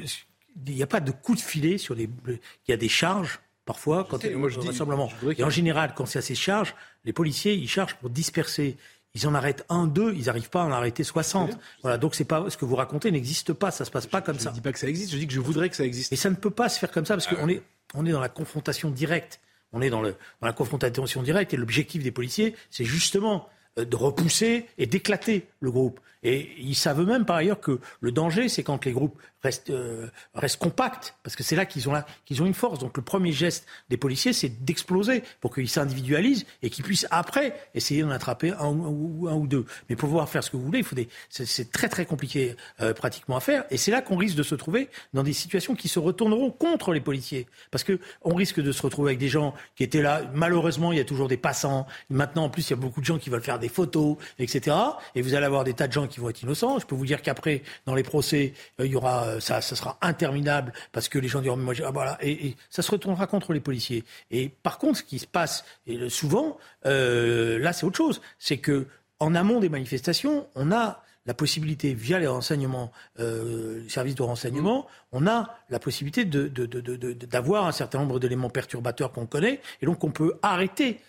[0.65, 2.10] il n'y a pas de coup de filet sur les.
[2.28, 5.10] Il y a des charges parfois, quand il y a un rassemblement.
[5.38, 8.78] Et en général, quand c'est à ces charges, les policiers, ils chargent pour disperser.
[9.13, 11.58] Ils en arrêtent un, deux, ils n'arrivent pas à en arrêter 60.
[11.82, 14.39] Voilà, donc c'est pas ce que vous racontez n'existe pas, ça se passe pas comme
[14.39, 14.45] ça.
[14.45, 16.13] Je ne dis pas que ça existe, je dis que je voudrais que ça existe.
[16.13, 17.62] Et ça ne peut pas se faire comme ça parce qu'on est,
[17.93, 19.41] on est dans la confrontation directe.
[19.74, 23.95] On est dans, le, dans la confrontation directe et l'objectif des policiers, c'est justement de
[23.95, 25.99] repousser et d'éclater le groupe.
[26.23, 30.07] Et ils savent même par ailleurs que le danger, c'est quand les groupes restent, euh,
[30.36, 32.77] restent compacts, parce que c'est là qu'ils ont, ont une force.
[32.77, 37.55] Donc le premier geste des policiers, c'est d'exploser pour qu'ils s'individualisent et qu'ils puissent après
[37.73, 39.65] essayer d'en attraper un, ou, un ou deux.
[39.89, 40.86] Mais pour pouvoir faire ce que vous voulez,
[41.29, 43.65] c'est, très très compliqué euh, pratiquement à faire.
[43.71, 46.93] Et c'est là qu'on risque de se trouver dans des situations qui se retourneront contre
[46.93, 50.21] les policiers, parce que on risque de se retrouver avec des gens qui étaient là.
[50.34, 51.88] Malheureusement, il y a toujours des passants.
[52.12, 54.76] Maintenant, en plus, il y a beaucoup de gens qui veulent faire des photos, etc.
[55.15, 56.80] Et vous allez avoir des tas de gens qui vont être innocents.
[56.80, 59.76] Je peux vous dire qu'après, dans les procès, euh, il y aura, euh, ça, ça
[59.76, 63.54] sera interminable parce que les gens diront, moi, ah, voilà, et, ça se retournera contre
[63.54, 64.04] les policiers.
[64.30, 65.63] Et par contre, ce qui se passe
[66.10, 68.21] souvent, euh, là, c'est autre chose.
[68.39, 68.88] C'est que
[69.19, 74.88] en amont des manifestations, on a la possibilité, via les renseignements, euh, services de renseignement,
[75.12, 80.04] on a la possibilité d'avoir de, un certain nombre d'éléments perturbateurs qu'on connaît, et donc
[80.04, 81.00] on peut arrêter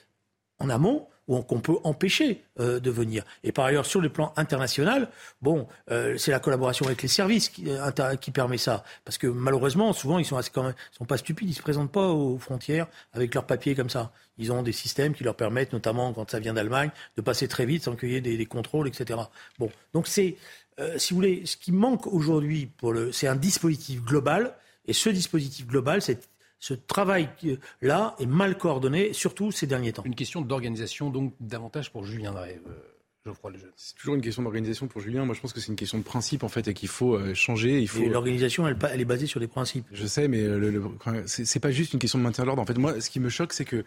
[0.59, 1.09] en amont
[1.41, 3.25] qu'on peut empêcher euh, de venir.
[3.45, 5.09] Et par ailleurs, sur le plan international,
[5.41, 8.85] bon, euh, c'est la collaboration avec les services qui, euh, qui, permet ça.
[9.07, 12.87] Parce que malheureusement, souvent, ils sont, sont pas stupides, ils se présentent pas aux frontières
[13.15, 14.13] avec leurs papiers comme ça.
[14.37, 17.65] Ils ont des systèmes qui leur permettent, notamment quand ça vient d'Allemagne, de passer très
[17.65, 19.21] vite sans qu'il y ait des, contrôles, etc.
[19.59, 20.37] Bon, donc c'est,
[20.97, 22.71] si vous voulez, ce qui manque aujourd'hui,
[23.13, 24.55] c'est un dispositif global.
[24.87, 26.29] Et ce dispositif global, c'est
[26.63, 30.05] ce travail-là est mal coordonné, surtout ces derniers temps.
[30.05, 32.61] Une question d'organisation, donc davantage pour Julien Drey.
[32.69, 32.73] Euh,
[33.27, 33.71] Geoffroy Lejeune.
[33.75, 35.25] C'est toujours une question d'organisation pour Julien.
[35.25, 37.35] Moi, je pense que c'est une question de principe en fait et qu'il faut euh,
[37.35, 37.81] changer.
[37.81, 38.09] Il faut.
[38.09, 39.87] L'organisation, elle, elle, est basée sur des principes.
[39.91, 40.83] Je sais, mais le, le,
[41.27, 42.63] c'est pas juste une question de maintien de l'ordre.
[42.63, 43.85] En fait, moi, ce qui me choque, c'est que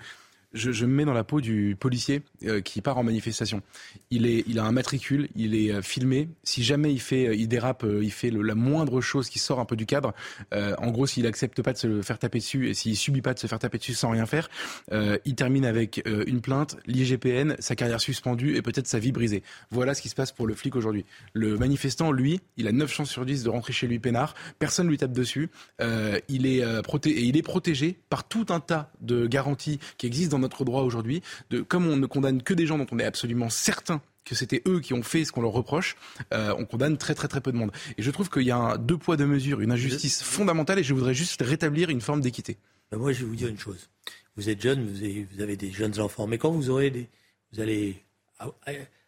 [0.55, 3.61] je, me mets dans la peau du policier euh, qui part en manifestation.
[4.09, 6.29] Il, a un matricule, il est euh, filmé.
[6.43, 9.75] Si jamais il fait, euh, dérape, il fait la moindre chose qui sort un peu
[9.75, 10.13] du cadre.
[10.51, 13.39] en gros, s'il accepte pas de se faire taper dessus et s'il subit pas de
[13.39, 14.49] se faire taper dessus sans rien faire,
[14.91, 19.43] il termine avec une plainte, l'IGPN, sa carrière suspendue et peut-être sa vie brisée.
[19.69, 21.05] Voilà ce qui se passe pour le flic aujourd'hui.
[21.33, 24.33] Le manifestant, lui, il a 9 chances sur 10 de rentrer chez lui peinard.
[24.57, 25.49] Personne lui tape dessus.
[25.79, 26.63] il est
[27.05, 30.83] et il est protégé par tout un tas de garanties qui existent dans notre droit
[30.83, 34.35] aujourd'hui, de comme on ne condamne que des gens dont on est absolument certain que
[34.35, 35.95] c'était eux qui ont fait ce qu'on leur reproche,
[36.33, 37.71] euh, on condamne très très très peu de monde.
[37.97, 40.83] Et je trouve qu'il y a un deux poids deux mesures, une injustice fondamentale, et
[40.83, 42.57] je voudrais juste rétablir une forme d'équité.
[42.91, 43.89] Ben, moi, je vais vous dire une chose.
[44.35, 47.07] Vous êtes jeune, vous avez, vous avez des jeunes enfants, mais quand vous aurez des,
[47.53, 48.03] vous allez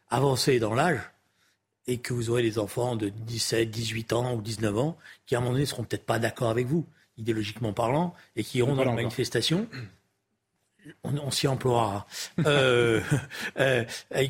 [0.09, 0.99] avancer dans l'âge
[1.87, 5.39] et que vous aurez des enfants de 17, 18 ans ou 19 ans qui à
[5.39, 6.85] un moment donné seront peut-être pas d'accord avec vous,
[7.17, 9.67] idéologiquement parlant, et qui iront dans la manifestation
[11.03, 12.07] on, s'y emploiera,
[12.45, 13.01] euh,
[13.59, 13.83] euh,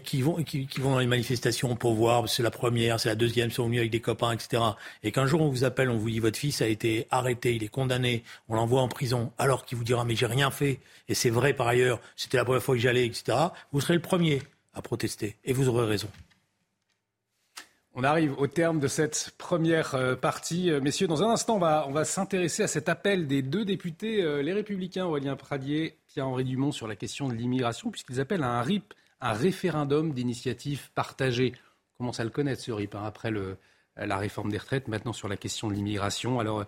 [0.03, 3.51] qui, vont, qui, vont dans les manifestations pour voir, c'est la première, c'est la deuxième,
[3.51, 4.61] sont venus avec des copains, etc.
[5.03, 7.63] Et qu'un jour on vous appelle, on vous dit votre fils a été arrêté, il
[7.63, 11.13] est condamné, on l'envoie en prison, alors qu'il vous dira mais j'ai rien fait, et
[11.13, 13.37] c'est vrai par ailleurs, c'était la première fois que j'allais, etc.
[13.71, 14.41] Vous serez le premier
[14.73, 16.09] à protester, et vous aurez raison.
[17.99, 20.69] On arrive au terme de cette première euh, partie.
[20.69, 24.43] Euh, messieurs, dans un instant, on va, s'intéresser à cet appel des deux députés, euh,
[24.43, 28.61] les Républicains, Aurélien Pradier, Pierre-Henri Dumont, sur la question de l'immigration, puisqu'ils appellent à un
[28.61, 31.53] RIP, un référendum d'initiative partagée.
[31.95, 33.33] On commence à le connaître, ce RIP, hein, après
[33.95, 36.39] la réforme des retraites, maintenant sur la question de l'immigration.
[36.39, 36.65] Alors,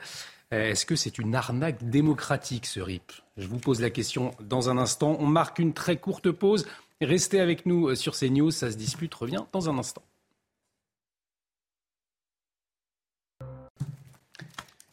[0.49, 3.11] est-ce que c'est une arnaque démocratique, ce RIP?
[3.37, 5.15] Je vous pose la question dans un instant.
[5.19, 6.65] On marque une très courte pause.
[7.01, 10.01] Restez avec nous sur CNews, ça se dispute, revient dans un instant.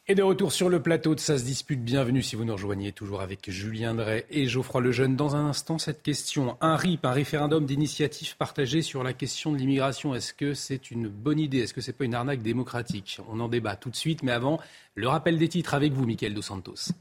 [0.08, 2.92] Et de retour sur le plateau de Ça se dispute, bienvenue si vous nous rejoignez,
[2.92, 5.16] toujours avec Julien Drey et Geoffroy Lejeune.
[5.16, 9.56] Dans un instant, cette question, un RIP, un référendum d'initiative partagée sur la question de
[9.56, 11.58] l'immigration, est-ce que c'est une bonne idée?
[11.58, 13.18] Est-ce que c'est pas une arnaque démocratique?
[13.28, 14.60] On en débat tout de suite, mais avant,
[14.94, 16.92] le rappel des titres avec vous, Mickaël Dos Santos.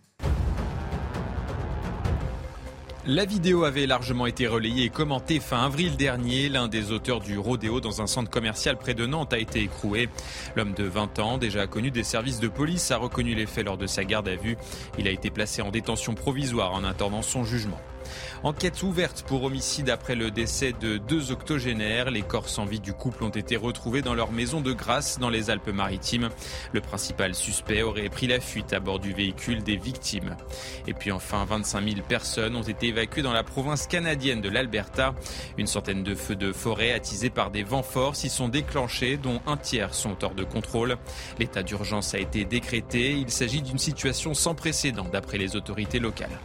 [3.07, 6.49] La vidéo avait largement été relayée et commentée fin avril dernier.
[6.49, 10.09] L'un des auteurs du rodéo dans un centre commercial près de Nantes a été écroué.
[10.55, 13.77] L'homme de 20 ans, déjà connu des services de police, a reconnu les faits lors
[13.77, 14.57] de sa garde à vue.
[14.97, 17.79] Il a été placé en détention provisoire en attendant son jugement.
[18.43, 22.11] Enquête ouverte pour homicide après le décès de deux octogénaires.
[22.11, 25.29] Les corps sans vie du couple ont été retrouvés dans leur maison de grâce dans
[25.29, 26.29] les Alpes-Maritimes.
[26.73, 30.35] Le principal suspect aurait pris la fuite à bord du véhicule des victimes.
[30.87, 35.15] Et puis enfin, 25 000 personnes ont été évacuées dans la province canadienne de l'Alberta.
[35.57, 39.41] Une centaine de feux de forêt attisés par des vents forts s'y sont déclenchés, dont
[39.47, 40.97] un tiers sont hors de contrôle.
[41.39, 43.11] L'état d'urgence a été décrété.
[43.11, 46.39] Il s'agit d'une situation sans précédent d'après les autorités locales.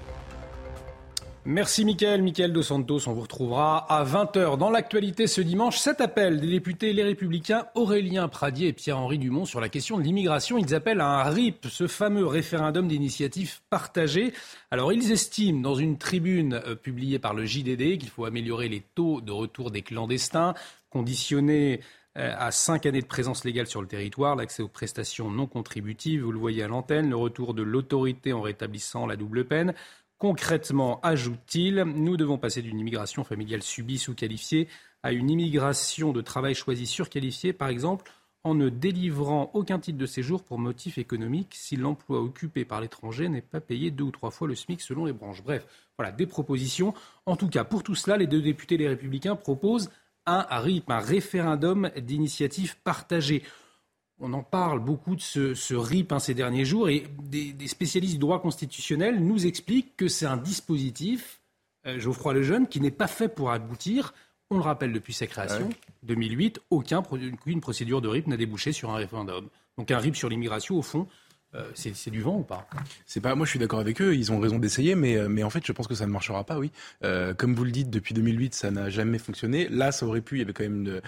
[1.46, 2.22] Merci Mickaël.
[2.22, 5.78] Mickaël Dos Santos, on vous retrouvera à 20h dans l'actualité ce dimanche.
[5.78, 10.02] Cet appel des députés Les Républicains Aurélien Pradier et Pierre-Henri Dumont sur la question de
[10.02, 10.58] l'immigration.
[10.58, 14.34] Ils appellent à un RIP, ce fameux référendum d'initiative partagée.
[14.70, 18.82] Alors ils estiment dans une tribune euh, publiée par le JDD qu'il faut améliorer les
[18.94, 20.52] taux de retour des clandestins,
[20.90, 21.80] conditionnés
[22.18, 26.24] euh, à cinq années de présence légale sur le territoire, l'accès aux prestations non contributives,
[26.24, 29.74] vous le voyez à l'antenne, le retour de l'autorité en rétablissant la double peine,
[30.20, 34.68] Concrètement, ajoute-t-il, nous devons passer d'une immigration familiale subie sous-qualifiée
[35.02, 38.12] à une immigration de travail choisi surqualifiée, par exemple,
[38.44, 43.30] en ne délivrant aucun titre de séjour pour motif économique si l'emploi occupé par l'étranger
[43.30, 45.42] n'est pas payé deux ou trois fois le SMIC selon les branches.
[45.42, 46.92] Bref, voilà des propositions.
[47.24, 49.90] En tout cas, pour tout cela, les deux députés les Républicains proposent
[50.26, 53.42] un RIP, un référendum d'initiative partagée
[54.20, 58.18] on en parle beaucoup de ce, RIP hein, ces derniers jours et des, spécialistes du
[58.18, 61.40] droit constitutionnel nous expliquent que c'est un dispositif,
[61.86, 64.14] euh, Geoffroy Lejeune, qui n'est pas fait pour aboutir.
[64.50, 65.70] On le rappelle depuis sa création,
[66.02, 69.48] 2008, aucun, aucune procédure de RIP n'a débouché sur un référendum.
[69.78, 71.06] Donc un RIP sur l'immigration, au fond,
[71.56, 72.68] euh, c'est du vent ou pas?
[73.06, 73.34] C'est pas.
[73.34, 74.14] Moi, je suis d'accord avec eux.
[74.14, 76.44] Ils ont raison d'essayer, mais euh, mais en fait, je pense que ça ne marchera
[76.44, 76.58] pas.
[76.58, 76.70] Oui,
[77.04, 79.68] euh, comme vous le dites, depuis 2008, ça n'a jamais fonctionné.
[79.68, 80.36] Là, ça aurait pu.
[80.36, 81.02] Il y avait quand même de,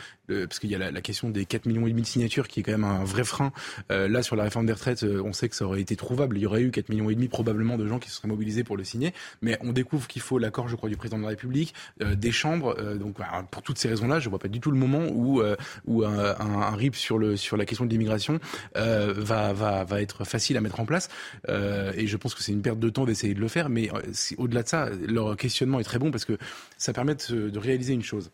[0.46, 2.62] parce qu'il y a la, question des 4 millions et demi de signatures qui est
[2.64, 3.52] quand même un vrai frein.
[3.90, 6.36] là, sur la réforme des retraites, on sait que ça aurait été trouvable.
[6.38, 8.64] Il y aurait eu 4 millions et demi probablement de gens qui se seraient mobilisés
[8.64, 9.12] pour le signer.
[9.42, 12.76] Mais on découvre qu'il faut l'accord, je crois, du président de la République, des chambres.
[12.94, 13.16] donc,
[13.50, 15.42] pour toutes ces raisons-là, je vois pas du tout le moment où
[15.86, 18.40] où un, un, RIP sur le sur la question de l'immigration
[18.74, 21.08] va va va être facile à mettre en place.
[21.48, 23.68] Euh, et je pense que c'est une perte de temps d'essayer de le faire.
[23.68, 24.00] Mais euh,
[24.38, 26.38] au-delà de ça, leur questionnement est très bon parce que
[26.78, 28.32] ça permet de, réaliser une chose.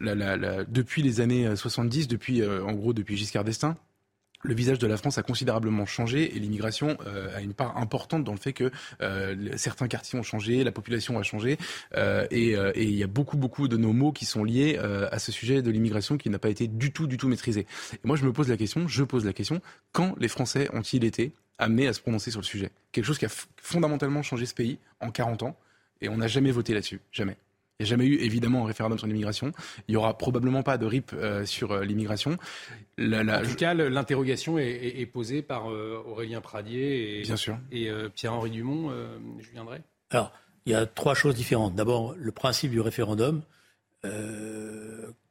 [0.00, 3.76] depuis les années 70, euh, depuis en gros depuis Giscard d'Estaing,
[4.42, 6.96] le visage de la France a considérablement changé et l'immigration
[7.34, 8.70] a une part importante dans le fait que
[9.56, 11.58] certains quartiers ont changé, la population a changé
[11.96, 15.62] et, il y a beaucoup beaucoup de nos mots qui sont liés à ce sujet
[15.62, 17.66] de l'immigration qui n'a pas été du tout du tout maîtrisé.
[17.92, 19.60] Et moi je me pose la question, je pose la question,
[19.92, 22.70] quand les Français ont-ils été amené à se prononcer sur le sujet?
[22.92, 25.56] Quelque chose qui a fondamentalement changé ce pays en 40 ans,
[26.00, 27.36] et on n'a jamais voté là-dessus, jamais.
[27.80, 29.52] Il n'y a jamais eu évidemment un référendum sur l'immigration.
[29.86, 32.32] Il n'y aura probablement pas de RIP euh, sur euh, l'immigration.
[32.98, 37.56] en tout cas, l'interrogation est, posée par euh, Aurélien Pradier et, Bien sûr.
[37.70, 38.90] et Pierre-Henri Dumont.
[39.38, 39.80] je viendrai.
[40.10, 40.32] Alors,
[40.66, 41.76] il y a trois choses différentes.
[41.76, 43.42] D'abord, le principe du référendum,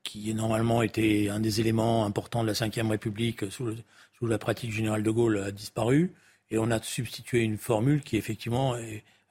[0.04, 3.76] qui normalement été un des éléments importants de la Ve République sous le,
[4.18, 6.14] sous la pratique générale de Gaulle, a disparu.
[6.50, 8.78] Et on a substitué une formule qui, effectivement,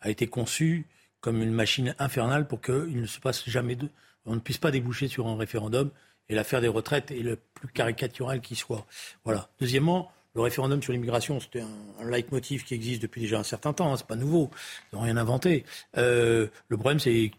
[0.02, 0.85] a été conçue
[1.26, 3.88] comme une machine infernale pour qu'il ne se passe jamais de,
[4.26, 5.90] on ne puisse pas déboucher sur un référendum
[6.28, 8.86] et l'affaire des retraites est le plus caricatural qui soit.
[9.24, 9.48] Voilà.
[9.58, 13.92] Deuxièmement, le référendum sur l'immigration, c'était un, leitmotiv qui existe depuis déjà un certain temps.
[13.92, 14.52] Hein, c'est pas nouveau.
[14.92, 15.64] Ils n'ont rien inventé.
[15.96, 17.32] Euh, le problème, c'est,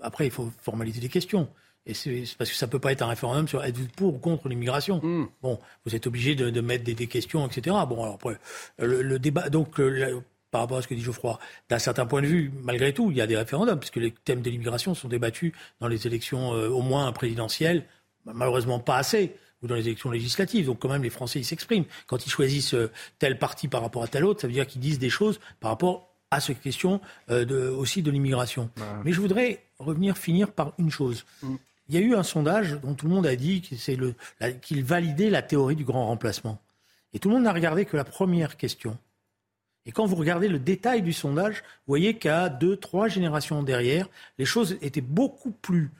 [0.00, 1.48] après, il faut formaliser les questions.
[1.86, 4.48] Et c'est parce que ça peut pas être un référendum sur êtes-vous pour ou contre
[4.48, 4.98] l'immigration.
[5.00, 5.28] Hmm.
[5.40, 7.76] Bon, vous êtes obligé de, de mettre des, des, questions, etc.
[7.88, 8.38] Bon, alors après,
[8.80, 9.78] le, le débat, donc
[10.50, 13.16] par rapport à ce que dit Geoffroy, d'un certain point de vue, malgré tout, il
[13.16, 16.68] y a des référendums, puisque les thèmes de l'immigration sont débattus dans les élections euh,
[16.68, 17.84] au moins présidentielles,
[18.24, 20.66] malheureusement pas assez, ou dans les élections législatives.
[20.66, 21.84] Donc quand même, les Français, ils s'expriment.
[22.06, 24.80] Quand ils choisissent euh, tel parti par rapport à tel autre, ça veut dire qu'ils
[24.80, 28.70] disent des choses par rapport à cette question euh, de, aussi de l'immigration.
[29.04, 31.24] Mais je voudrais revenir, finir par une chose.
[31.42, 31.56] Hmm.
[31.88, 35.42] Il y a eu un sondage dont tout le monde a dit qu'il validait la
[35.42, 36.60] théorie du grand remplacement.
[37.12, 38.98] Et tout le monde n'a regardé que la première question.
[39.86, 44.08] Et quand vous regardez le détail du sondage, vous voyez qu'à deux, trois générations derrière,
[44.38, 45.90] les choses étaient beaucoup plus.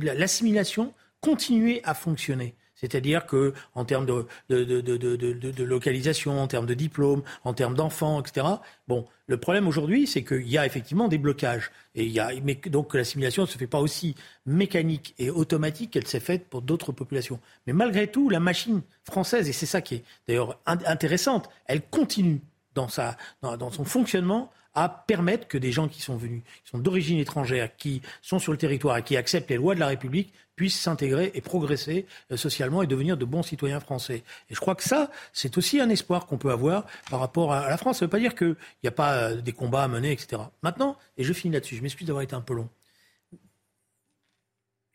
[0.00, 2.54] L'assimilation continuait à fonctionner.
[2.74, 7.74] C'est-à-dire que en termes de, de, de, de, localisation, en termes de diplôme, en termes
[7.74, 8.44] d'enfants, etc.
[8.88, 11.70] Bon, le problème aujourd'hui, c'est qu'il y a effectivement des blocages.
[11.94, 12.30] Et il y a,
[12.66, 16.90] donc l'assimilation ne se fait pas aussi mécanique et automatique qu'elle s'est faite pour d'autres
[16.90, 17.38] populations.
[17.68, 22.40] Mais malgré tout, la machine française, et c'est ça qui est d'ailleurs intéressante, elle continue
[22.74, 27.76] dans, son fonctionnement à permettre que des gens qui sont venus, qui sont d'origine étrangère,
[27.76, 31.30] qui sont sur le territoire et qui acceptent les lois de la République puissent s'intégrer
[31.34, 34.22] et progresser euh, socialement et devenir de bons citoyens français.
[34.50, 37.68] Et je crois que ça, c'est aussi un espoir qu'on peut avoir par rapport à
[37.68, 37.98] la France.
[37.98, 40.42] Ça ne veut pas dire qu'il n'y a pas euh, des combats à mener, etc.
[40.62, 42.68] Maintenant, et je finis là-dessus, je m'excuse d'avoir été un peu long.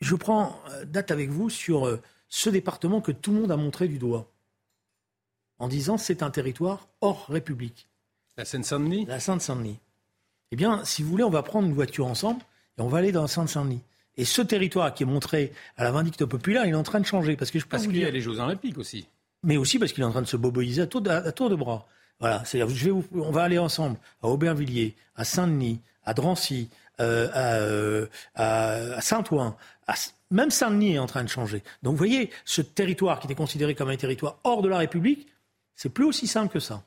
[0.00, 3.88] Je prends euh, date avec vous sur ce département que tout le monde a montré
[3.88, 4.30] du doigt,
[5.58, 7.88] en disant c'est un territoire hors République.
[8.36, 9.06] La Seine-Saint-Denis?
[9.06, 9.78] La Seine-Saint-Denis.
[10.52, 12.40] Eh bien, si vous voulez, on va prendre une voiture ensemble
[12.78, 13.82] et on va aller dans la Seine-Saint-Denis.
[14.16, 17.06] Et ce territoire qui est montré à la vindicte populaire, il est en train de
[17.06, 17.36] changer.
[17.36, 19.06] Parce que je parce qu'il y a les Jeux Olympiques aussi.
[19.44, 21.86] Mais aussi parce qu'il est en train de se boboiser à tour de, bras.
[22.18, 26.68] Voilà, c'est-à-dire, je vais on va aller ensemble à Aubervilliers, à Saint-Denis, à Drancy,
[27.00, 29.56] euh, euh, à, Saint-Ouen,
[30.32, 31.62] même Saint-Denis est en train de changer.
[31.84, 35.28] Donc vous voyez, ce territoire qui était considéré comme un territoire hors de la République,
[35.78, 36.82] c'est plus aussi simple que ça.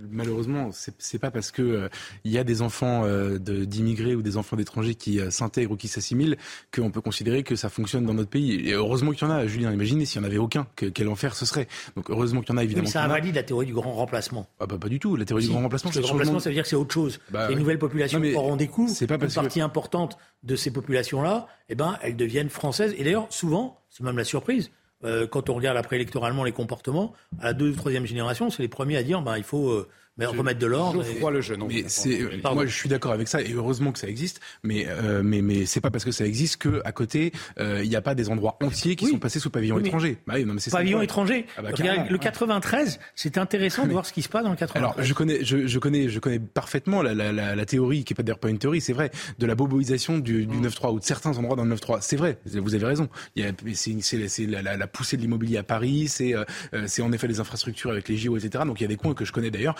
[0.00, 1.88] malheureusement, c'est pas parce que euh,
[2.24, 5.76] il y a des enfants euh, d'immigrés ou des enfants d'étrangers qui euh, s'intègrent ou
[5.78, 6.36] qui s'assimilent
[6.70, 8.68] qu'on peut considérer que ça fonctionne dans notre pays.
[8.68, 9.72] Et heureusement qu'il y en a, Julien.
[9.72, 11.68] Imaginez s'il n'y en avait aucun, quel enfer ce serait.
[11.96, 12.84] Donc heureusement qu'il y en a évidemment.
[12.84, 14.46] Mais ça invalide la théorie du grand remplacement.
[14.60, 15.16] Ah bah pas du tout.
[15.16, 15.90] La théorie du grand remplacement.
[15.94, 17.20] le grand remplacement, ça veut dire que c'est autre chose.
[17.30, 18.88] Bah les nouvelles populations auront des coûts.
[18.88, 22.94] C'est pas parce une partie importante de ces populations-là, eh ben, elles deviennent françaises.
[22.98, 24.70] Et d'ailleurs, souvent, c'est même la surprise
[25.04, 28.62] euh, quand on regarde après électoralement les comportements, à la deuxième ou troisième génération, c'est
[28.62, 31.04] les premiers à dire ben, il faut euh, mais remettre de l'ordre.
[31.04, 31.30] Et...
[31.30, 31.64] le jeune.
[31.68, 34.40] Mais c'est, moi, je suis d'accord avec ça et heureusement que ça existe.
[34.62, 37.88] Mais euh, mais mais c'est pas parce que ça existe que à côté euh, il
[37.88, 40.18] n'y a pas des endroits entiers qui sont passés sous pavillon étranger.
[40.26, 41.46] Bah, non, mais c'est pavillon étranger.
[41.56, 41.70] Ah bah,
[42.08, 44.82] le 93, c'est intéressant de voir ce qui se passe dans le 93.
[44.82, 48.12] Alors je connais je, je connais je connais parfaitement la, la, la, la théorie qui
[48.12, 50.94] est pas d'ailleurs pas une théorie, c'est vrai, de la boboisation du, du 9-3 mm.
[50.94, 51.98] ou de certains endroits dans le 9-3.
[52.00, 53.08] C'est vrai, vous avez raison.
[53.36, 56.44] Il y a c'est c'est la, la, la, poussée de l'immobilier à Paris, c'est euh,
[56.86, 58.64] c'est en effet les infrastructures avec les JO etc.
[58.66, 59.74] Donc il y a des coins que je connais d'ailleurs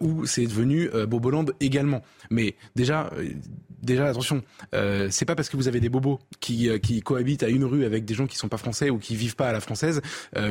[0.00, 2.02] où c'est devenu euh, Boboland également.
[2.30, 3.28] Mais déjà, euh,
[3.82, 4.42] déjà attention,
[4.74, 7.64] euh, c'est pas parce que vous avez des bobos qui, euh, qui cohabitent à une
[7.64, 10.00] rue avec des gens qui sont pas français ou qui vivent pas à la française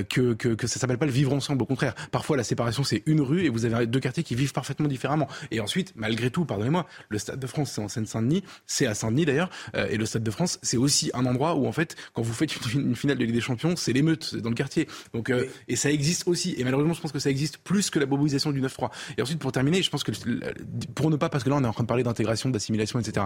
[0.09, 1.63] que, que, que ça s'appelle pas le vivre ensemble.
[1.63, 4.53] Au contraire, parfois la séparation c'est une rue et vous avez deux quartiers qui vivent
[4.53, 5.27] parfaitement différemment.
[5.51, 9.25] Et ensuite, malgré tout, pardonnez-moi, le Stade de France c'est en Seine-Saint-Denis, c'est à Saint-Denis
[9.25, 9.49] d'ailleurs,
[9.89, 12.55] et le Stade de France c'est aussi un endroit où en fait quand vous faites
[12.73, 14.87] une, finale de Ligue des Champions, c'est l'émeute dans le quartier.
[15.13, 15.31] Donc
[15.67, 16.55] et ça existe aussi.
[16.57, 18.89] Et malheureusement, je pense que ça existe plus que la boboisation du 9-3.
[19.17, 20.11] Et ensuite, pour terminer, je pense que
[20.95, 23.25] pour ne pas, parce que là on est en train de parler d'intégration, d'assimilation, etc.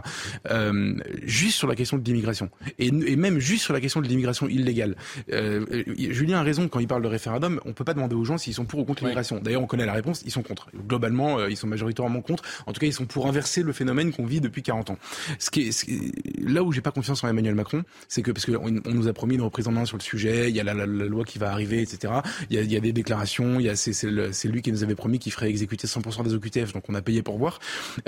[0.49, 4.07] Euh, juste sur la question de l'immigration et, et, même juste sur la question de
[4.07, 4.95] l'immigration illégale.
[5.31, 5.65] Euh,
[5.97, 7.59] Julien a raison quand il parle de référendum.
[7.65, 9.39] On peut pas demander aux gens s'ils sont pour ou contre l'immigration.
[9.41, 10.21] D'ailleurs, on connaît la réponse.
[10.25, 10.67] Ils sont contre.
[10.87, 12.43] Globalement, euh, ils sont majoritairement contre.
[12.65, 14.97] En tout cas, ils sont pour inverser le phénomène qu'on vit depuis 40 ans.
[15.39, 18.81] Ce qui est, là où j'ai pas confiance en Emmanuel Macron, c'est que parce qu'on
[18.85, 20.49] on nous a promis une reprise en main sur le sujet.
[20.49, 22.13] Il y a la, la, loi qui va arriver, etc.
[22.49, 23.59] Il y a, il y a des déclarations.
[23.59, 26.73] Il y a c'est lui qui nous avait promis qu'il ferait exécuter 100% des OQTF.
[26.73, 27.59] Donc on a payé pour voir.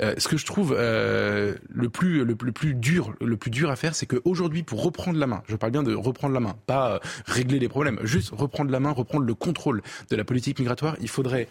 [0.02, 3.76] Euh, ce que je trouve euh, le plus le, plus dur le plus dur à
[3.76, 6.94] faire, c'est qu'aujourd'hui, pour reprendre la main, je parle bien de reprendre la main, pas
[6.94, 10.96] euh, régler les problèmes, juste reprendre la main, reprendre le contrôle de la politique migratoire,
[11.00, 11.48] il faudrait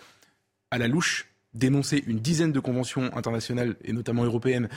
[0.71, 4.69] à la louche dénoncer une dizaine de conventions internationales et notamment européennes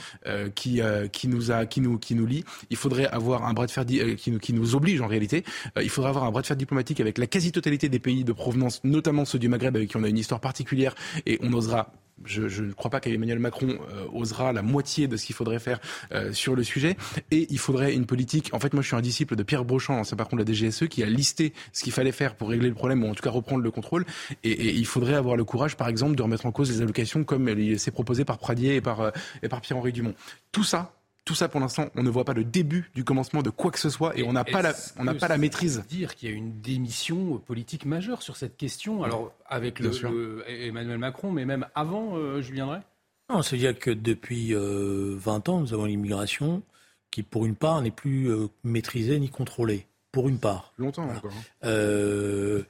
[0.55, 0.81] qui
[1.11, 2.43] qui nous a qui nous qui nous lie.
[2.69, 5.43] Il faudrait avoir un bras de fer qui nous qui nous oblige en réalité.
[5.81, 8.81] il faudrait avoir un bras de fer diplomatique avec la quasi-totalité des pays de provenance,
[8.83, 11.91] notamment ceux du Maghreb avec qui on a une histoire particulière et on osera
[12.25, 15.79] je, ne crois pas qu'Emmanuel Macron euh, osera la moitié de ce qu'il faudrait faire
[16.11, 16.95] euh, sur le sujet.
[17.31, 18.49] Et il faudrait une politique.
[18.53, 20.87] En fait, moi, je suis un disciple de Pierre Brochant, ancien patron de la DGSE,
[20.87, 23.29] qui a listé ce qu'il fallait faire pour régler le problème, ou en tout cas
[23.29, 24.05] reprendre le contrôle.
[24.43, 27.49] Et, il faudrait avoir le courage, par exemple, de remettre en cause les allocations comme
[27.77, 30.15] c'est proposé par Pradier et par, euh, et par Pierre-Henri Dumont.
[30.51, 30.93] Tout ça,
[31.25, 33.79] tout ça, pour l'instant, on ne voit pas le début du commencement de quoi que
[33.79, 35.83] ce soit et, on n'a pas la, on n'a pas la maîtrise.
[35.87, 39.03] Dire qu'il y a une démission politique majeure sur cette question.
[39.03, 42.81] Alors avec le, Emmanuel Macron, mais même avant, euh, Julien Drey?
[43.29, 46.61] Non, c'est-à-dire que depuis 20 euh, ans, nous avons l'immigration
[47.09, 49.87] qui, pour une part, n'est plus euh, maîtrisée ni contrôlée.
[50.11, 50.73] Pour une part.
[50.77, 51.31] Longtemps encore.
[51.63, 52.63] Hein.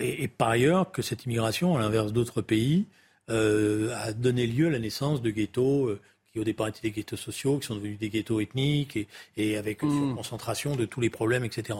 [0.00, 2.86] Et, et, par ailleurs, que cette immigration, à l'inverse d'autres pays,
[3.28, 5.96] a donné lieu à la naissance de ghettos
[6.34, 8.98] qui au départ étaient des ghettos sociaux, qui sont devenus des ghettos ethniques,
[9.36, 10.16] et, avec une mmh.
[10.16, 11.78] concentration de tous les problèmes, etc.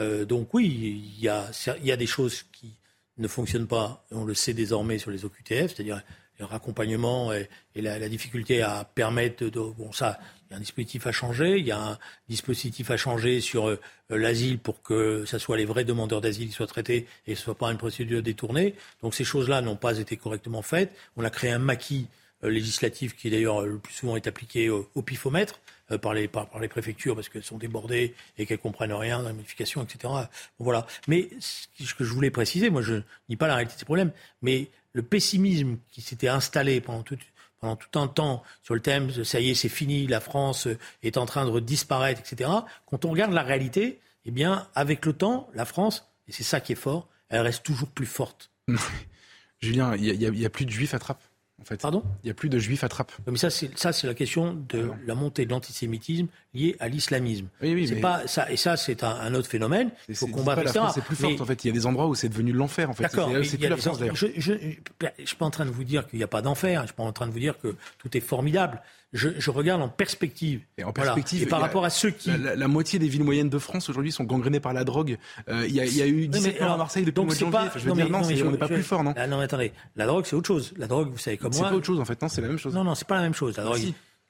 [0.00, 1.48] Euh, donc oui, il y a,
[1.82, 2.74] y a des choses qui
[3.18, 6.02] ne fonctionnent pas, on le sait désormais sur les OQTF, c'est-à-dire
[6.44, 11.12] raccompagnement et, la, difficulté à permettre de, bon ça il y a un dispositif à
[11.12, 15.58] changer, il y a un dispositif à changer sur euh, l'asile pour que ce soit
[15.58, 18.74] les vrais demandeurs d'asile qui soient traités et ce ne soit pas une procédure détournée.
[19.02, 20.96] Donc ces choses-là n'ont pas été correctement faites.
[21.16, 22.06] On a créé un maquis
[22.44, 26.46] euh, législatif qui d'ailleurs le plus souvent est appliqué au, pifomètre euh, par, les, par,
[26.60, 30.12] les préfectures parce qu'elles sont débordées et qu'elles comprennent rien dans la modification, etc.
[30.58, 30.86] voilà.
[31.06, 34.12] Mais ce que je voulais préciser, moi je nie pas la réalité de ces problèmes,
[34.42, 37.18] mais le pessimisme qui s'était installé pendant tout,
[37.60, 40.68] pendant tout un temps sur le thème ça y est, c'est fini, la France
[41.02, 42.50] est en train de disparaître, etc.
[42.86, 46.60] Quand on regarde la réalité, eh bien, avec le temps, la France, et c'est ça
[46.60, 48.50] qui est fort, elle reste toujours plus forte.
[49.60, 51.22] Julien, il n'y a, plus de juifs à Trappes?
[51.60, 51.80] En fait.
[51.80, 53.12] Pardon Il n'y a plus de juifs à Trappes.
[53.26, 57.48] Mais ça, c'est ça, c'est la question de la montée de l'antisémitisme liée à l'islamisme.
[57.62, 59.90] Oui, oui, c'est pas ça, et ça, c'est un, autre phénomène.
[60.08, 60.62] Il faut combattre.
[60.62, 61.40] La France est plus forte.
[61.40, 62.90] En fait, il y a des endroits où c'est devenu l'enfer.
[62.90, 63.30] En fait, d'accord.
[63.44, 64.16] C'est plus la France d'ailleurs.
[64.16, 64.52] Je, je,
[65.00, 66.82] je, suis pas en train de vous dire qu'il n'y a pas d'enfer.
[66.82, 68.82] Je suis pas en train de vous dire que tout est formidable
[69.12, 70.60] je, regarde en perspective.
[70.76, 71.42] Et en perspective.
[71.42, 72.30] Et par rapport à ceux qui.
[72.30, 75.18] La, moitié des villes moyennes de France aujourd'hui sont gangrénées par la drogue.
[75.48, 77.58] Euh, il y, a eu 17 morts à Marseille depuis le mois de janvier.
[77.58, 77.78] Pas...
[77.78, 79.72] je veux dire, non, on n'est pas plus fort, non ah, Non, mais attendez.
[79.96, 80.74] La drogue, c'est autre chose.
[80.76, 81.64] La drogue, vous savez comme moi.
[81.64, 82.20] C'est pas autre chose, en fait.
[82.20, 82.74] Non, c'est la même chose.
[82.74, 83.56] Non, non, c'est pas la même chose.
[83.56, 83.80] La drogue.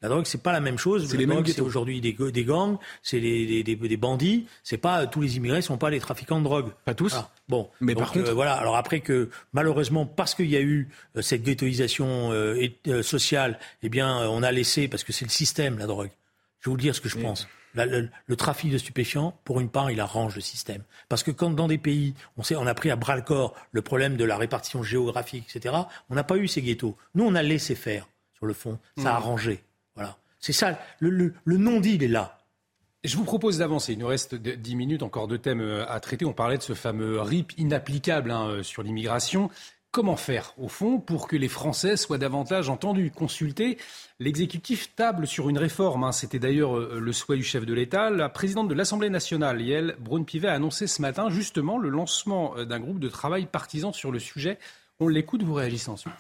[0.00, 1.08] La drogue, c'est pas la même chose.
[1.10, 4.46] C'est les mêmes C'est aujourd'hui des, des, gangs, c'est des, des, des, bandits.
[4.62, 6.70] C'est pas tous les immigrés sont pas les trafiquants de drogue.
[6.84, 7.16] Pas tous.
[7.48, 8.54] Bon, mais par contre, euh, voilà.
[8.54, 13.88] Alors après que malheureusement, parce qu'il y a eu euh, cette ghettoisation euh, sociale, eh
[13.88, 16.10] bien, on a laissé parce que c'est le système la drogue.
[16.60, 17.48] Je vais vous dire ce que je pense.
[17.74, 20.82] le, trafic de stupéfiants, pour une part, il arrange le système.
[21.08, 23.54] Parce que quand dans des pays, on, sait, on a pris à bras le corps
[23.72, 25.74] le problème de la répartition géographique, etc.,
[26.08, 26.96] on n'a pas eu ces ghettos.
[27.14, 28.78] Nous, on a laissé faire, sur le fond.
[28.96, 29.16] Ça a mmh.
[29.16, 29.64] arrangé.
[30.40, 32.38] C'est ça, le, non-dit, il est là.
[33.04, 33.92] Je vous propose d'avancer.
[33.92, 36.24] Il nous reste dix minutes, encore deux thèmes euh, à traiter.
[36.24, 39.50] On parlait de ce fameux RIP inapplicable hein, euh, sur l'immigration.
[39.90, 43.78] Comment faire, au fond, pour que les Français soient davantage entendus, consultés?
[44.18, 46.04] L'exécutif table sur une réforme.
[46.04, 46.12] Hein.
[46.12, 48.10] C'était d'ailleurs euh, le souhait du chef de l'État.
[48.10, 52.80] La présidente de l'Assemblée nationale, Yael Braun-Pivet, a annoncé ce matin justement le lancement d'un
[52.80, 54.58] groupe de travail partisan sur le sujet.
[55.00, 56.12] On l'écoute, vous réagissez ensuite.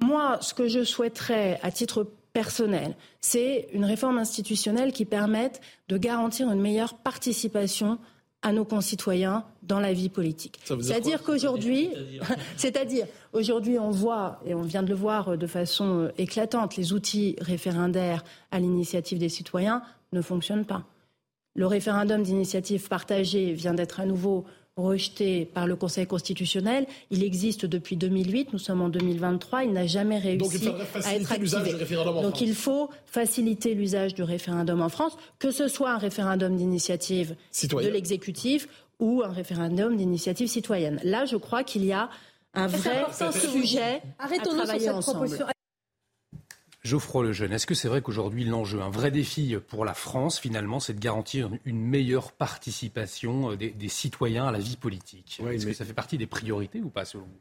[0.00, 2.94] Moi, ce que je souhaiterais, à titre personnel.
[3.22, 7.98] C'est une réforme institutionnelle qui permette de garantir une meilleure participation
[8.42, 10.60] à nos concitoyens dans la vie politique.
[10.66, 11.88] C'est-à-dire qu'aujourd'hui,
[12.58, 16.92] c'est-à-dire aujourd'hui, on voit et on vient de le voir de façon euh, éclatante, les
[16.92, 19.82] outils référendaires à l'initiative des citoyens
[20.12, 20.84] ne fonctionnent pas.
[21.54, 24.44] Le référendum d'initiative partagée vient d'être à nouveau
[24.76, 26.86] rejeté par le Conseil constitutionnel.
[27.10, 30.68] Il existe depuis 2008, nous sommes en 2023, il n'a jamais réussi
[31.04, 31.72] à être activé.
[32.22, 37.36] Donc il faut faciliter l'usage du référendum en France, que ce soit un référendum d'initiative
[37.62, 38.68] de l'exécutif
[38.98, 41.00] ou un référendum d'initiative citoyenne.
[41.04, 42.08] Là, je crois qu'il y a
[42.54, 45.28] un vrai sujet à travailler ensemble.
[46.84, 50.80] Geoffroy Lejeune, est-ce que c'est vrai qu'aujourd'hui l'enjeu, un vrai défi pour la France finalement,
[50.80, 55.40] c'est de garantir une meilleure participation euh, des, citoyens à la vie politique?
[55.50, 57.40] Est-ce que ça fait partie des priorités ou pas selon vous?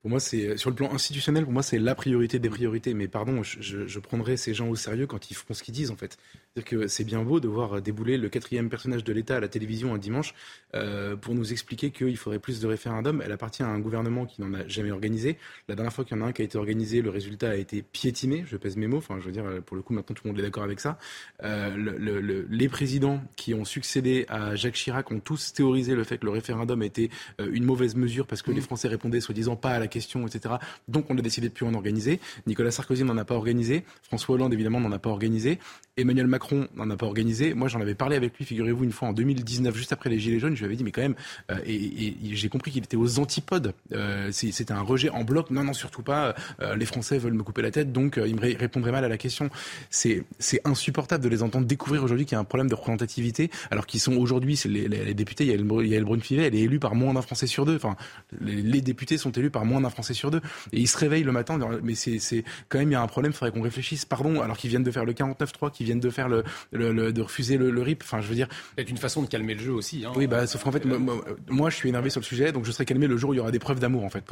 [0.00, 2.94] Pour moi, c'est sur le plan institutionnel, pour moi, c'est la priorité des priorités.
[2.94, 5.90] Mais pardon, je, je, prendrai ces gens au sérieux quand ils font ce qu'ils disent,
[5.90, 6.16] en fait.
[6.54, 9.48] C'est-à-dire que c'est bien beau de voir débouler le quatrième personnage de l'État à la
[9.48, 10.34] télévision un dimanche
[10.76, 13.22] euh, pour nous expliquer qu'il faudrait plus de référendums.
[13.24, 15.36] Elle appartient à un gouvernement qui n'en a jamais organisé.
[15.68, 17.56] La dernière fois qu'il y en a un qui a été organisé, le résultat a
[17.56, 18.44] été piétiné.
[18.46, 18.98] Je pèse mes mots.
[18.98, 20.98] Enfin, je veux dire, pour le coup, maintenant tout le monde est d'accord avec ça.
[21.42, 26.18] Euh, le, les présidents qui ont succédé à Jacques Chirac ont tous théorisé le fait
[26.18, 28.62] que le référendum était euh, une mauvaise mesure parce que les mmh.
[28.62, 30.56] Français répondaient soi-disant pas à la question, etc.
[30.86, 32.20] Donc on a décidé de plus en organiser.
[32.46, 33.84] Nicolas Sarkozy n'en a pas organisé.
[34.02, 35.58] François Hollande, évidemment, n'en a pas organisé.
[35.98, 37.54] Emmanuel Macron n'en a pas organisé.
[37.54, 40.38] Moi, j'en avais parlé avec lui, figurez-vous, une fois en 2019, juste après les Gilets
[40.38, 40.54] jaunes.
[40.54, 41.16] Je lui avais dit, mais quand même,
[41.50, 43.74] euh, et, j'ai compris qu'il était aux antipodes.
[43.92, 45.50] Euh, c'était un rejet en bloc.
[45.50, 46.34] Non, non, surtout pas.
[46.60, 49.18] Euh, les Français veulent me couper la tête, donc ils me répondrait mal à la
[49.18, 49.50] question.
[49.90, 50.24] C'est
[50.64, 54.00] insupportable de les entendre découvrir aujourd'hui qu'il y a un problème de représentativité, alors qu'ils
[54.00, 57.22] sont aujourd'hui, les, députés, il y a le Brune-Fivet, elle est élue par moins d'un
[57.22, 57.76] Français sur deux.
[57.76, 57.96] Enfin,
[58.40, 60.40] les, les députés sont élus par moins d'un Français sur deux.
[60.72, 63.32] Et ils se réveillent le matin, mais c'est quand même, il y a un problème,
[63.32, 64.04] il faudrait qu'on réfléchisse.
[64.04, 67.22] Pardon, alors qu'ils viennent de faire le 49-3, qu'ils viennent de faire le, le, de
[67.22, 68.02] refuser le, RIP.
[68.04, 68.48] Enfin, je veux dire.
[68.76, 70.04] C'est une façon de calmer le jeu aussi.
[70.04, 70.12] Hein.
[70.16, 70.84] Oui, bah, sauf qu'en fait,
[71.48, 73.38] moi, je suis énervé sur le sujet, donc je serai calmé le jour où il
[73.38, 74.24] y aura des preuves d'amour, en fait.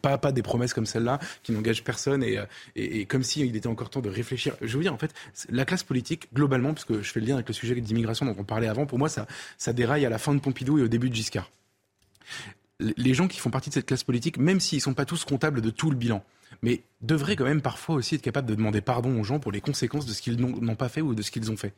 [0.00, 2.38] Pas, pas des promesses comme celle-là qui n'engagent personne et,
[2.76, 4.56] et, et comme s'il il était encore temps de réfléchir.
[4.60, 5.14] Je veux dire, en fait,
[5.50, 8.44] la classe politique, globalement, puisque je fais le lien avec le sujet d'immigration dont on
[8.44, 9.26] parlait avant, pour moi, ça,
[9.58, 11.50] ça déraille à la fin de Pompidou et au début de Giscard
[12.80, 15.24] les gens qui font partie de cette classe politique, même s'ils ne sont pas tous
[15.24, 16.24] comptables de tout le bilan,
[16.62, 19.60] mais devraient quand même parfois aussi être capables de demander pardon aux gens pour les
[19.60, 21.74] conséquences de ce qu'ils n'ont pas fait ou de ce qu'ils ont fait.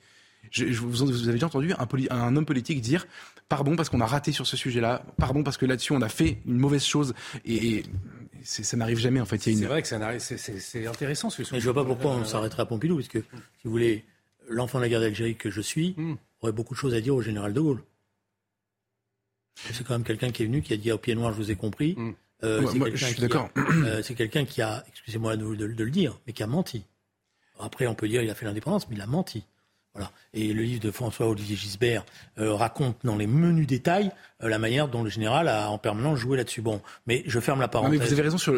[0.51, 1.73] Je, vous, avez déjà entendu
[2.11, 3.07] un, homme politique dire
[3.49, 6.39] pardon parce qu'on a raté sur ce sujet-là, pardon parce que là-dessus on a fait
[6.47, 7.15] une mauvaise chose
[7.45, 7.85] et,
[8.43, 9.21] ça n'arrive jamais.
[9.21, 11.31] En fait, c'est vrai que c'est intéressant.
[11.31, 14.05] Ce Mais je vois pas pourquoi on s'arrêterait à Pompidou, parce que si vous voulez,
[14.49, 16.15] l'enfant de la guerre d'Algérie que je suis hmm.
[16.41, 17.83] aurait beaucoup de choses à dire au général de Gaulle.
[19.57, 21.51] C'est quand même quelqu'un qui est venu, qui a dit au pied noir, je vous
[21.51, 21.95] ai compris.
[21.97, 22.13] Hmm.
[22.45, 23.51] Euh, je suis d'accord.
[23.59, 26.85] Euh, c'est quelqu'un qui a, excusez-moi de, de, le dire, mais qui a menti.
[27.59, 29.45] Après, on peut dire qu'il a fait l'indépendance, mais il a menti.
[29.97, 30.11] Voilà.
[30.35, 32.05] Et le livre de François-Olivier Gisbert
[32.39, 34.11] euh, raconte dans les menus détails
[34.43, 36.61] euh, la manière dont le général a en permanence joué là-dessus.
[36.61, 37.99] Bon, mais je ferme la parenthèse.
[37.99, 38.53] mais vous avez raison sur,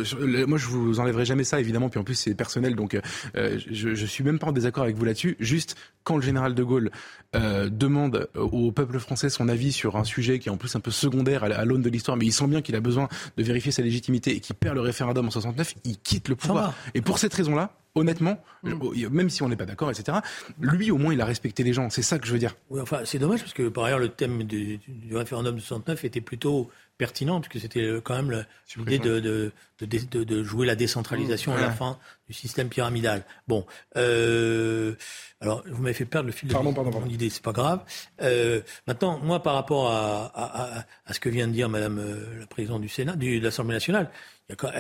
[0.49, 1.89] moi je vous enlèverai jamais ça évidemment.
[1.89, 2.95] Puis en plus c'est personnel, donc
[3.37, 5.37] euh, je, je suis même pas en désaccord avec vous là-dessus.
[5.39, 6.91] Juste quand le général de Gaulle
[7.35, 10.91] demande au peuple français son avis sur un sujet qui est en plus un peu
[10.91, 13.83] secondaire à, l'aune de l'histoire, mais il sent bien qu'il a besoin de vérifier sa
[13.83, 16.75] légitimité et qu'il perd le référendum en 69, il quitte le pouvoir.
[16.95, 19.09] Et pour cette raison-là, honnêtement, mm.
[19.11, 20.19] même si on n'est pas d'accord, etc.,
[20.61, 21.91] lui, au moins, il a respecté les gens.
[21.91, 22.57] C'est ça que je veux dire.
[22.71, 24.81] Oui, enfin, c'est dommage parce que, par ailleurs, le thème du,
[25.13, 28.45] référendum de 69 était plutôt pertinent, puisque c'était euh, quand même
[28.77, 33.25] l'idée de, de, de, jouer la décentralisation à la fin du système pyramidal.
[33.47, 33.65] Bon,
[33.97, 34.95] euh,
[35.41, 37.85] alors vous m'avez fait perdre le fil de mon idée, c'est pas grave.
[38.21, 42.05] Euh, maintenant, moi, par rapport à, à, ce que vient de dire Madame
[42.41, 44.11] la présidente du Sénat, de l'Assemblée nationale,
[44.49, 44.73] il y a quand,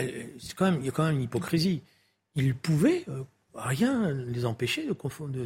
[0.64, 1.82] même, il y a quand même une hypocrisie
[2.38, 3.24] ils pouvaient euh,
[3.54, 4.94] rien les empêcher de,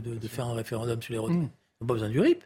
[0.00, 1.38] de, faire un référendum sur les retraites.
[1.38, 1.48] Mm.
[1.80, 2.44] Ils n'ont pas besoin du RIP.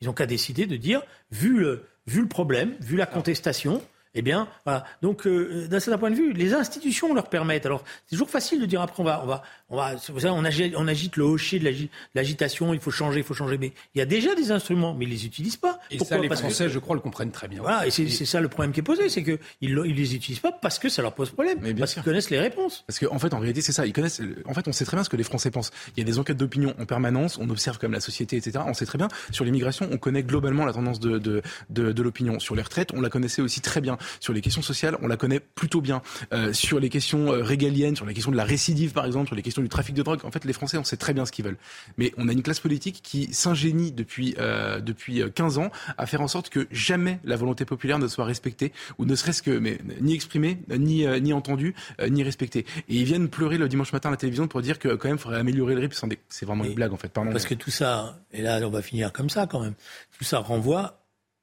[0.00, 3.82] Ils n'ont qu'à décider de dire, vu le, vu le problème, vu la contestation,
[4.18, 4.84] eh bien, voilà.
[5.02, 7.66] Donc, euh, d'un certain point de vue, les institutions leur permettent.
[7.66, 10.34] Alors, c'est toujours facile de dire après, on va, on va, on va, vous savez,
[10.34, 11.70] on agite, on agite le hocher de
[12.14, 13.58] l'agitation, il faut changer, il faut changer.
[13.58, 15.80] Mais il y a déjà des instruments, mais ils les utilisent pas.
[15.90, 17.60] Et ça, les Français, je crois, le comprennent très bien.
[17.60, 20.52] Voilà, et c'est ça le problème qui est posé, c'est qu'ils ils les utilisent pas
[20.52, 22.84] parce que ça leur pose problème, mais bien parce qu'ils connaissent les réponses.
[22.86, 23.84] Parce qu'en en fait, en réalité, c'est ça.
[23.86, 24.22] Ils connaissent.
[24.46, 25.72] En fait, on sait très bien ce que les Français pensent.
[25.96, 28.64] Il y a des enquêtes d'opinion en permanence, on observe comme la société, etc.
[28.66, 29.08] On sait très bien.
[29.30, 32.38] Sur l'immigration, on connaît globalement la tendance de, de, de, de l'opinion.
[32.40, 33.98] Sur les retraites, on la connaissait aussi très bien.
[34.20, 36.02] Sur les questions sociales, on la connaît plutôt bien.
[36.32, 39.36] Euh, sur les questions euh, régaliennes, sur les questions de la récidive, par exemple, sur
[39.36, 41.32] les questions du trafic de drogue, en fait, les Français, on sait très bien ce
[41.32, 41.58] qu'ils veulent.
[41.96, 46.20] Mais on a une classe politique qui s'ingénie depuis, euh, depuis 15 ans à faire
[46.20, 49.78] en sorte que jamais la volonté populaire ne soit respectée, ou ne serait-ce que mais,
[50.00, 51.74] ni exprimée, ni, ni entendue,
[52.08, 52.66] ni respectée.
[52.88, 55.16] Et ils viennent pleurer le dimanche matin à la télévision pour dire que quand même,
[55.16, 55.94] il faudrait améliorer le RIP.
[56.28, 57.08] C'est vraiment une blague, en fait.
[57.08, 57.32] Pardon.
[57.32, 59.74] Parce que tout ça, et là, on va finir comme ça quand même,
[60.18, 61.02] tout ça renvoie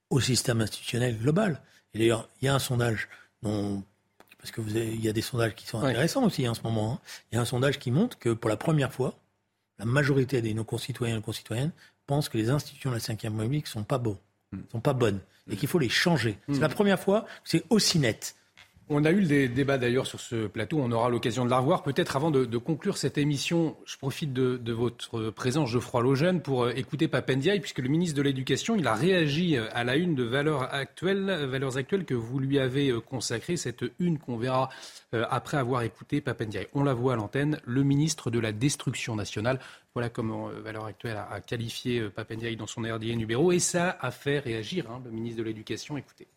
[0.10, 1.62] au système institutionnel global.
[1.94, 3.08] Et d'ailleurs, il y a un sondage
[3.42, 6.94] parce que vous il y a des sondages qui sont intéressants aussi en ce moment.
[6.94, 7.00] Hein.
[7.32, 9.16] Il y a un sondage qui montre que pour la première fois,
[9.80, 11.72] la majorité de nos concitoyens et concitoyennes
[12.08, 14.18] pensent que les institutions de la Ve République sont pas beaux,
[14.52, 14.60] hmm.
[14.72, 15.20] sont pas bonnes,
[15.50, 16.38] et qu'il faut les changer.
[16.48, 16.74] C'est la hmm.
[16.74, 18.36] première fois que c'est aussi net.
[18.96, 21.82] On a eu des débats d'ailleurs sur ce plateau, on aura l'occasion de la revoir.
[21.82, 26.74] Peut-être avant de, conclure cette émission, je profite de, votre présence, Geoffroy Logène, pour euh,
[26.76, 30.22] écouter Papendiaï, puisque le ministre de l'Éducation, il a réagi euh, à la une de
[30.22, 34.70] Valeurs Actuelles, Valeurs Actuelles que vous lui avez euh, consacrée, cette une qu'on verra
[35.12, 36.68] après avoir écouté Papendiaï.
[36.76, 39.60] On la voit à l'antenne, le ministre de la Destruction nationale.
[39.96, 44.38] Voilà comment Valeurs Actuelles a, qualifié Papendiaï dans son RDN numéro, et ça a fait
[44.38, 45.98] réagir hein, le ministre de l'Éducation.
[45.98, 46.28] Écoutez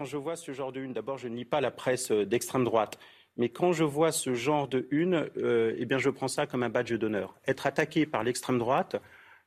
[0.00, 2.24] quand je vois ce genre de une, d'abord, je ne lis pas la presse euh,
[2.24, 2.98] d'extrême droite.
[3.36, 6.62] Mais quand je vois ce genre de une, euh, eh bien, je prends ça comme
[6.62, 7.34] un badge d'honneur.
[7.46, 8.96] Être attaqué par l'extrême droite,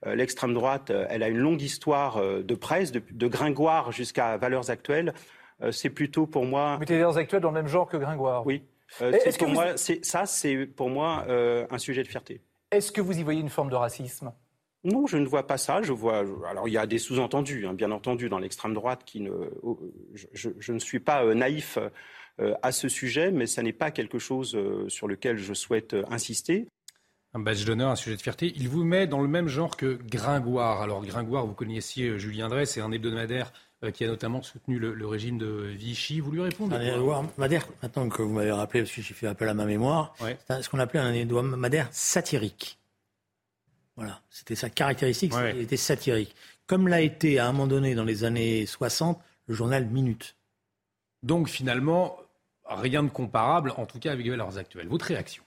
[0.06, 5.16] euh, l'extrême droite, elle a une longue histoire de presse, de, Gringoire jusqu'à Valeurs Actuelles.
[5.72, 6.78] c'est plutôt pour moi.
[6.78, 8.62] Mettez Valeurs Actuelles dans le même genre que Gringoire Oui.
[9.00, 12.42] c'est pour moi, ça, c'est pour moi un sujet de fierté.
[12.70, 14.32] Est-ce que vous y voyez une forme de racisme?
[14.84, 15.82] Non, je ne vois pas ça.
[15.82, 16.26] Je vois.
[16.50, 19.32] Alors, il y a des sous-entendus, hein, bien entendu, dans l'extrême droite, qui ne.
[20.34, 21.78] Je, ne suis pas euh, naïf
[22.40, 25.96] euh, à ce sujet, mais ça n'est pas quelque chose euh, sur lequel je souhaite
[26.10, 26.68] insister.
[27.34, 28.52] Un badge d'honneur, un sujet de fierté.
[28.58, 30.82] Il vous met dans le même genre que Gringoire.
[30.82, 33.54] Alors, Gringoire, vous connaissiez Julien Drey, c'est un hebdomadaire
[33.94, 36.22] qui a notamment soutenu le, régime de Vichy.
[36.22, 36.78] Vous lui répondez
[37.38, 40.14] Madère, maintenant que vous m'avez rappelé, parce que j'ai fait appel à ma mémoire,
[40.48, 42.80] c'est ce qu'on appelait un hebdomadaire satirique.
[43.96, 46.36] Voilà, c'était sa caractéristique, il était satirique.
[46.66, 50.36] Comme l'a été à un moment donné dans les années 60 le journal Minute.
[51.22, 52.18] Donc finalement,
[52.66, 54.88] rien de comparable, en tout cas avec les valeurs actuelles.
[54.88, 55.44] Votre réaction?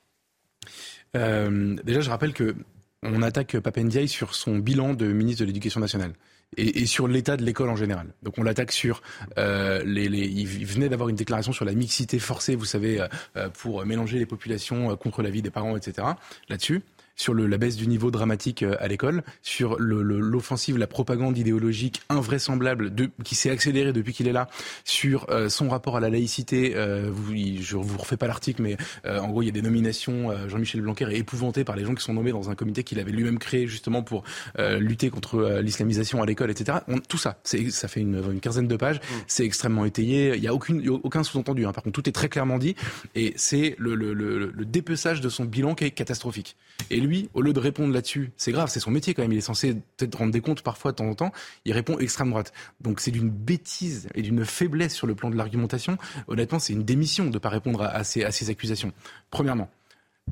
[1.16, 2.54] Euh, Déjà, je rappelle que
[3.02, 6.12] on attaque Papendiaï sur son bilan de ministre de l'Éducation nationale.
[6.56, 8.06] Et, sur l'état de l'école en général.
[8.22, 9.02] Donc on l'attaque sur
[9.36, 13.04] euh, les, les, Il venait d'avoir une déclaration sur la mixité forcée, vous savez,
[13.36, 16.06] euh, pour mélanger les populations contre la vie des parents, etc.
[16.48, 16.82] Là-dessus.
[17.16, 22.02] Sur le, la baisse du niveau dramatique euh, à l'école, sur l'offensive, la propagande idéologique
[22.08, 24.48] invraisemblable de, qui s'est accélérée depuis qu'il est là,
[24.84, 26.74] sur euh, son rapport à la laïcité.
[26.76, 30.30] Euh, vous, je vous refais pas l'article, mais en gros, il y a des nominations.
[30.48, 33.10] Jean-Michel Blanquer est épouvanté par les gens qui sont nommés dans un comité qu'il avait
[33.10, 34.24] lui-même créé justement pour
[34.58, 36.78] lutter contre l'islamisation à l'école, etc.
[37.08, 38.96] tout ça, ça fait une, une, quinzaine de pages.
[38.96, 39.14] Mmh.
[39.26, 40.34] C'est extrêmement étayé.
[40.36, 41.66] Il y a aucune, aucun sous-entendu.
[41.66, 41.72] Hein.
[41.72, 42.74] Par contre, tout est très clairement dit
[43.14, 46.56] et c'est le, le, le, le dépeçage de son bilan qui est catastrophique.
[46.90, 49.38] Et lui, au lieu de répondre là-dessus, c'est grave, c'est son métier quand même, il
[49.38, 51.32] est censé peut-être rendre des comptes parfois de temps en temps,
[51.64, 52.52] il répond extrême droite.
[52.80, 55.98] Donc c'est d'une bêtise et d'une faiblesse sur le plan de l'argumentation.
[56.28, 58.92] Honnêtement, c'est une démission de ne pas répondre à, à ces accusations.
[59.30, 59.70] Premièrement.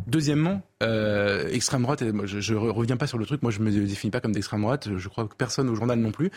[0.07, 4.11] Deuxièmement, euh, extrême droite, je, ne reviens pas sur le truc, moi je me définis
[4.11, 6.31] pas comme d'extrême droite, je crois que personne au journal non plus,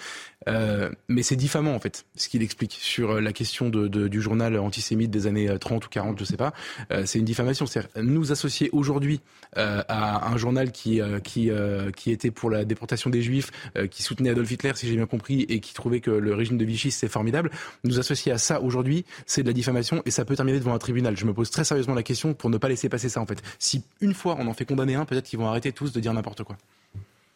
[0.47, 5.11] euh, mais c'est diffamant en fait, ce qu'il explique sur la question du journal antisémite
[5.11, 6.53] des années 30 ou 40, je sais pas,
[6.91, 9.19] euh, c'est une diffamation, c'est nous associer aujourd'hui
[9.57, 11.49] euh, à un journal qui euh, qui
[11.95, 13.51] qui était pour la déportation des juifs,
[13.91, 16.65] qui soutenait Adolf Hitler si j'ai bien compris et qui trouvait que le régime de
[16.65, 17.51] Vichy c'est formidable,
[17.83, 20.79] nous associer à ça aujourd'hui, c'est de la diffamation et ça peut terminer devant un
[20.79, 21.17] tribunal.
[21.17, 23.41] Je me pose très sérieusement la question pour ne pas laisser passer ça en fait.
[23.59, 26.13] Si une fois on en fait condamner un, peut-être qu'ils vont arrêter tous de dire
[26.13, 26.57] n'importe quoi.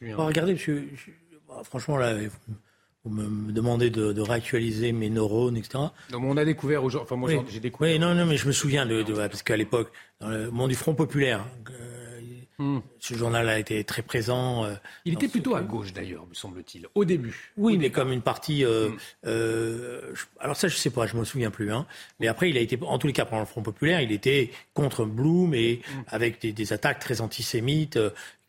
[0.02, 0.90] regardez, monsieur,
[1.48, 2.16] bah, franchement, là,
[3.04, 5.86] vous me demandez de, réactualiser mes neurones, etc.
[6.12, 7.06] Donc, on a découvert aujourd'hui.
[7.06, 7.94] Enfin, moi, j'ai découvert.
[7.94, 10.76] Oui, non, non, mais je me souviens de, parce qu'à l'époque, dans le monde du
[10.76, 11.46] Front populaire,
[12.62, 12.82] Hmm.
[13.00, 14.66] Ce journal a été très présent.
[14.66, 17.52] Euh, il était plutôt à gauche d'ailleurs, me semble-t-il, au début.
[17.58, 18.64] Oui, mais comme une partie.
[18.64, 18.98] Euh, hmm.
[19.26, 21.74] euh, alors ça, je sais pas, je me souviens plus.
[21.74, 21.88] Hein.
[22.20, 24.52] Mais après, il a été, en tous les cas, pendant le Front populaire, il était
[24.76, 26.02] contre Blum et hmm.
[26.10, 27.98] avec des, attaques très antisémites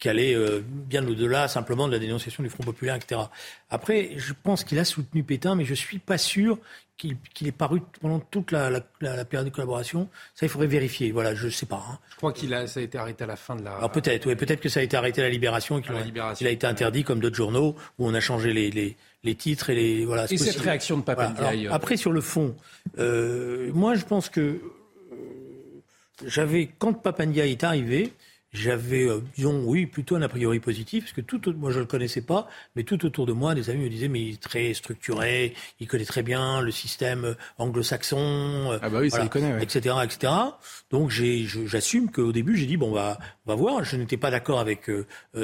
[0.02, 3.20] qui allaient bien au-delà simplement de la dénonciation du Front populaire, etc.
[3.70, 6.58] Après, je pense qu'il a soutenu Pétain, mais je suis pas sûr
[6.96, 8.80] qu'il est paru pendant toute la,
[9.24, 10.08] période de collaboration.
[10.34, 11.10] Ça, il faudrait vérifier.
[11.10, 11.84] Voilà, je ne sais pas.
[11.88, 11.98] Hein.
[12.10, 13.76] Je crois qu'il a, ça a été arrêté à la fin de la.
[13.76, 16.50] Alors peut-être, oui, peut-être que ça a été arrêté à la Libération et qu'il a,
[16.50, 20.26] été interdit comme d'autres journaux où on a changé les, les, titres et les voilà.
[20.30, 21.66] Et cette réaction de Papandiaï.
[21.66, 22.56] Euh, après, sur le fond,
[22.98, 24.60] euh, moi, je pense que euh,
[26.24, 28.12] j'avais quand Papandiaï est arrivé,
[28.52, 31.86] j'avais, euh, disons, oui, plutôt un a priori positif, parce que tout, moi je le
[31.86, 34.74] connaissais pas, mais tout autour de moi, des amis me disaient, mais il est très
[34.74, 39.62] structuré, il connaît très bien le système euh, anglo-saxon, euh, ah bah oui, il connaît,
[39.62, 40.32] etc., etc.
[40.90, 43.84] Donc j'assume qu'au début j'ai dit, bon, bah, on va voir.
[43.84, 44.90] Je n'étais pas d'accord avec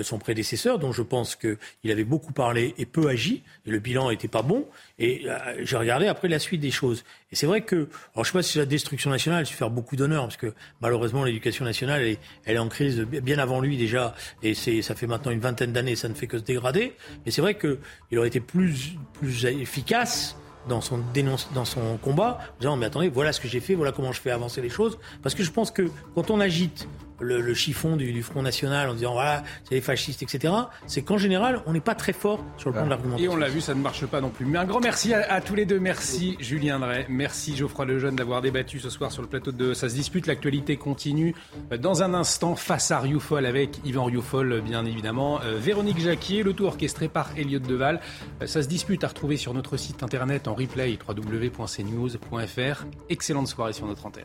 [0.03, 4.11] son prédécesseur, dont je pense qu'il avait beaucoup parlé et peu agi, et le bilan
[4.11, 4.67] n'était pas bon.
[4.99, 5.27] Et
[5.61, 7.05] j'ai regardé après la suite des choses.
[7.31, 9.97] Et c'est vrai que, alors je sais pas si la destruction nationale, je faire beaucoup
[9.97, 14.55] d'honneur, parce que malheureusement l'éducation nationale, elle est en crise bien avant lui déjà, et
[14.55, 16.95] ça fait maintenant une vingtaine d'années, ça ne fait que se dégrader.
[17.25, 20.37] Mais c'est vrai qu'il aurait été plus, plus efficace
[20.69, 23.75] dans son dénonce, dans son combat, en disant mais attendez, voilà ce que j'ai fait,
[23.75, 24.99] voilà comment je fais avancer les choses.
[25.23, 26.89] Parce que je pense que quand on agite
[27.21, 30.53] le, chiffon du, Front National en disant voilà, c'est les fascistes, etc.,
[30.87, 33.33] c'est qu'en général, on n'est pas très fort sur le plan de l'argumentation.
[33.33, 34.47] Et on l'a vu, ça ne marche pas non plus.
[34.47, 35.79] Mais un grand merci à, tous les deux.
[35.79, 39.89] Merci Julien Drey, merci Geoffroy Lejeune d'avoir débattu ce soir sur le plateau de Ça
[39.89, 40.27] se dispute.
[40.27, 41.35] L'actualité continue
[41.81, 45.41] dans un instant face à Rioufol avec Yvan Rioufol, bien évidemment.
[45.43, 48.01] Euh, Véronique Jacquier, le tout orchestré par Elliot Deval.
[48.43, 52.87] Euh, ça se dispute à retrouver sur notre site internet en replay www.cnews.fr.
[53.09, 54.25] Excellente soirée sur notre antenne.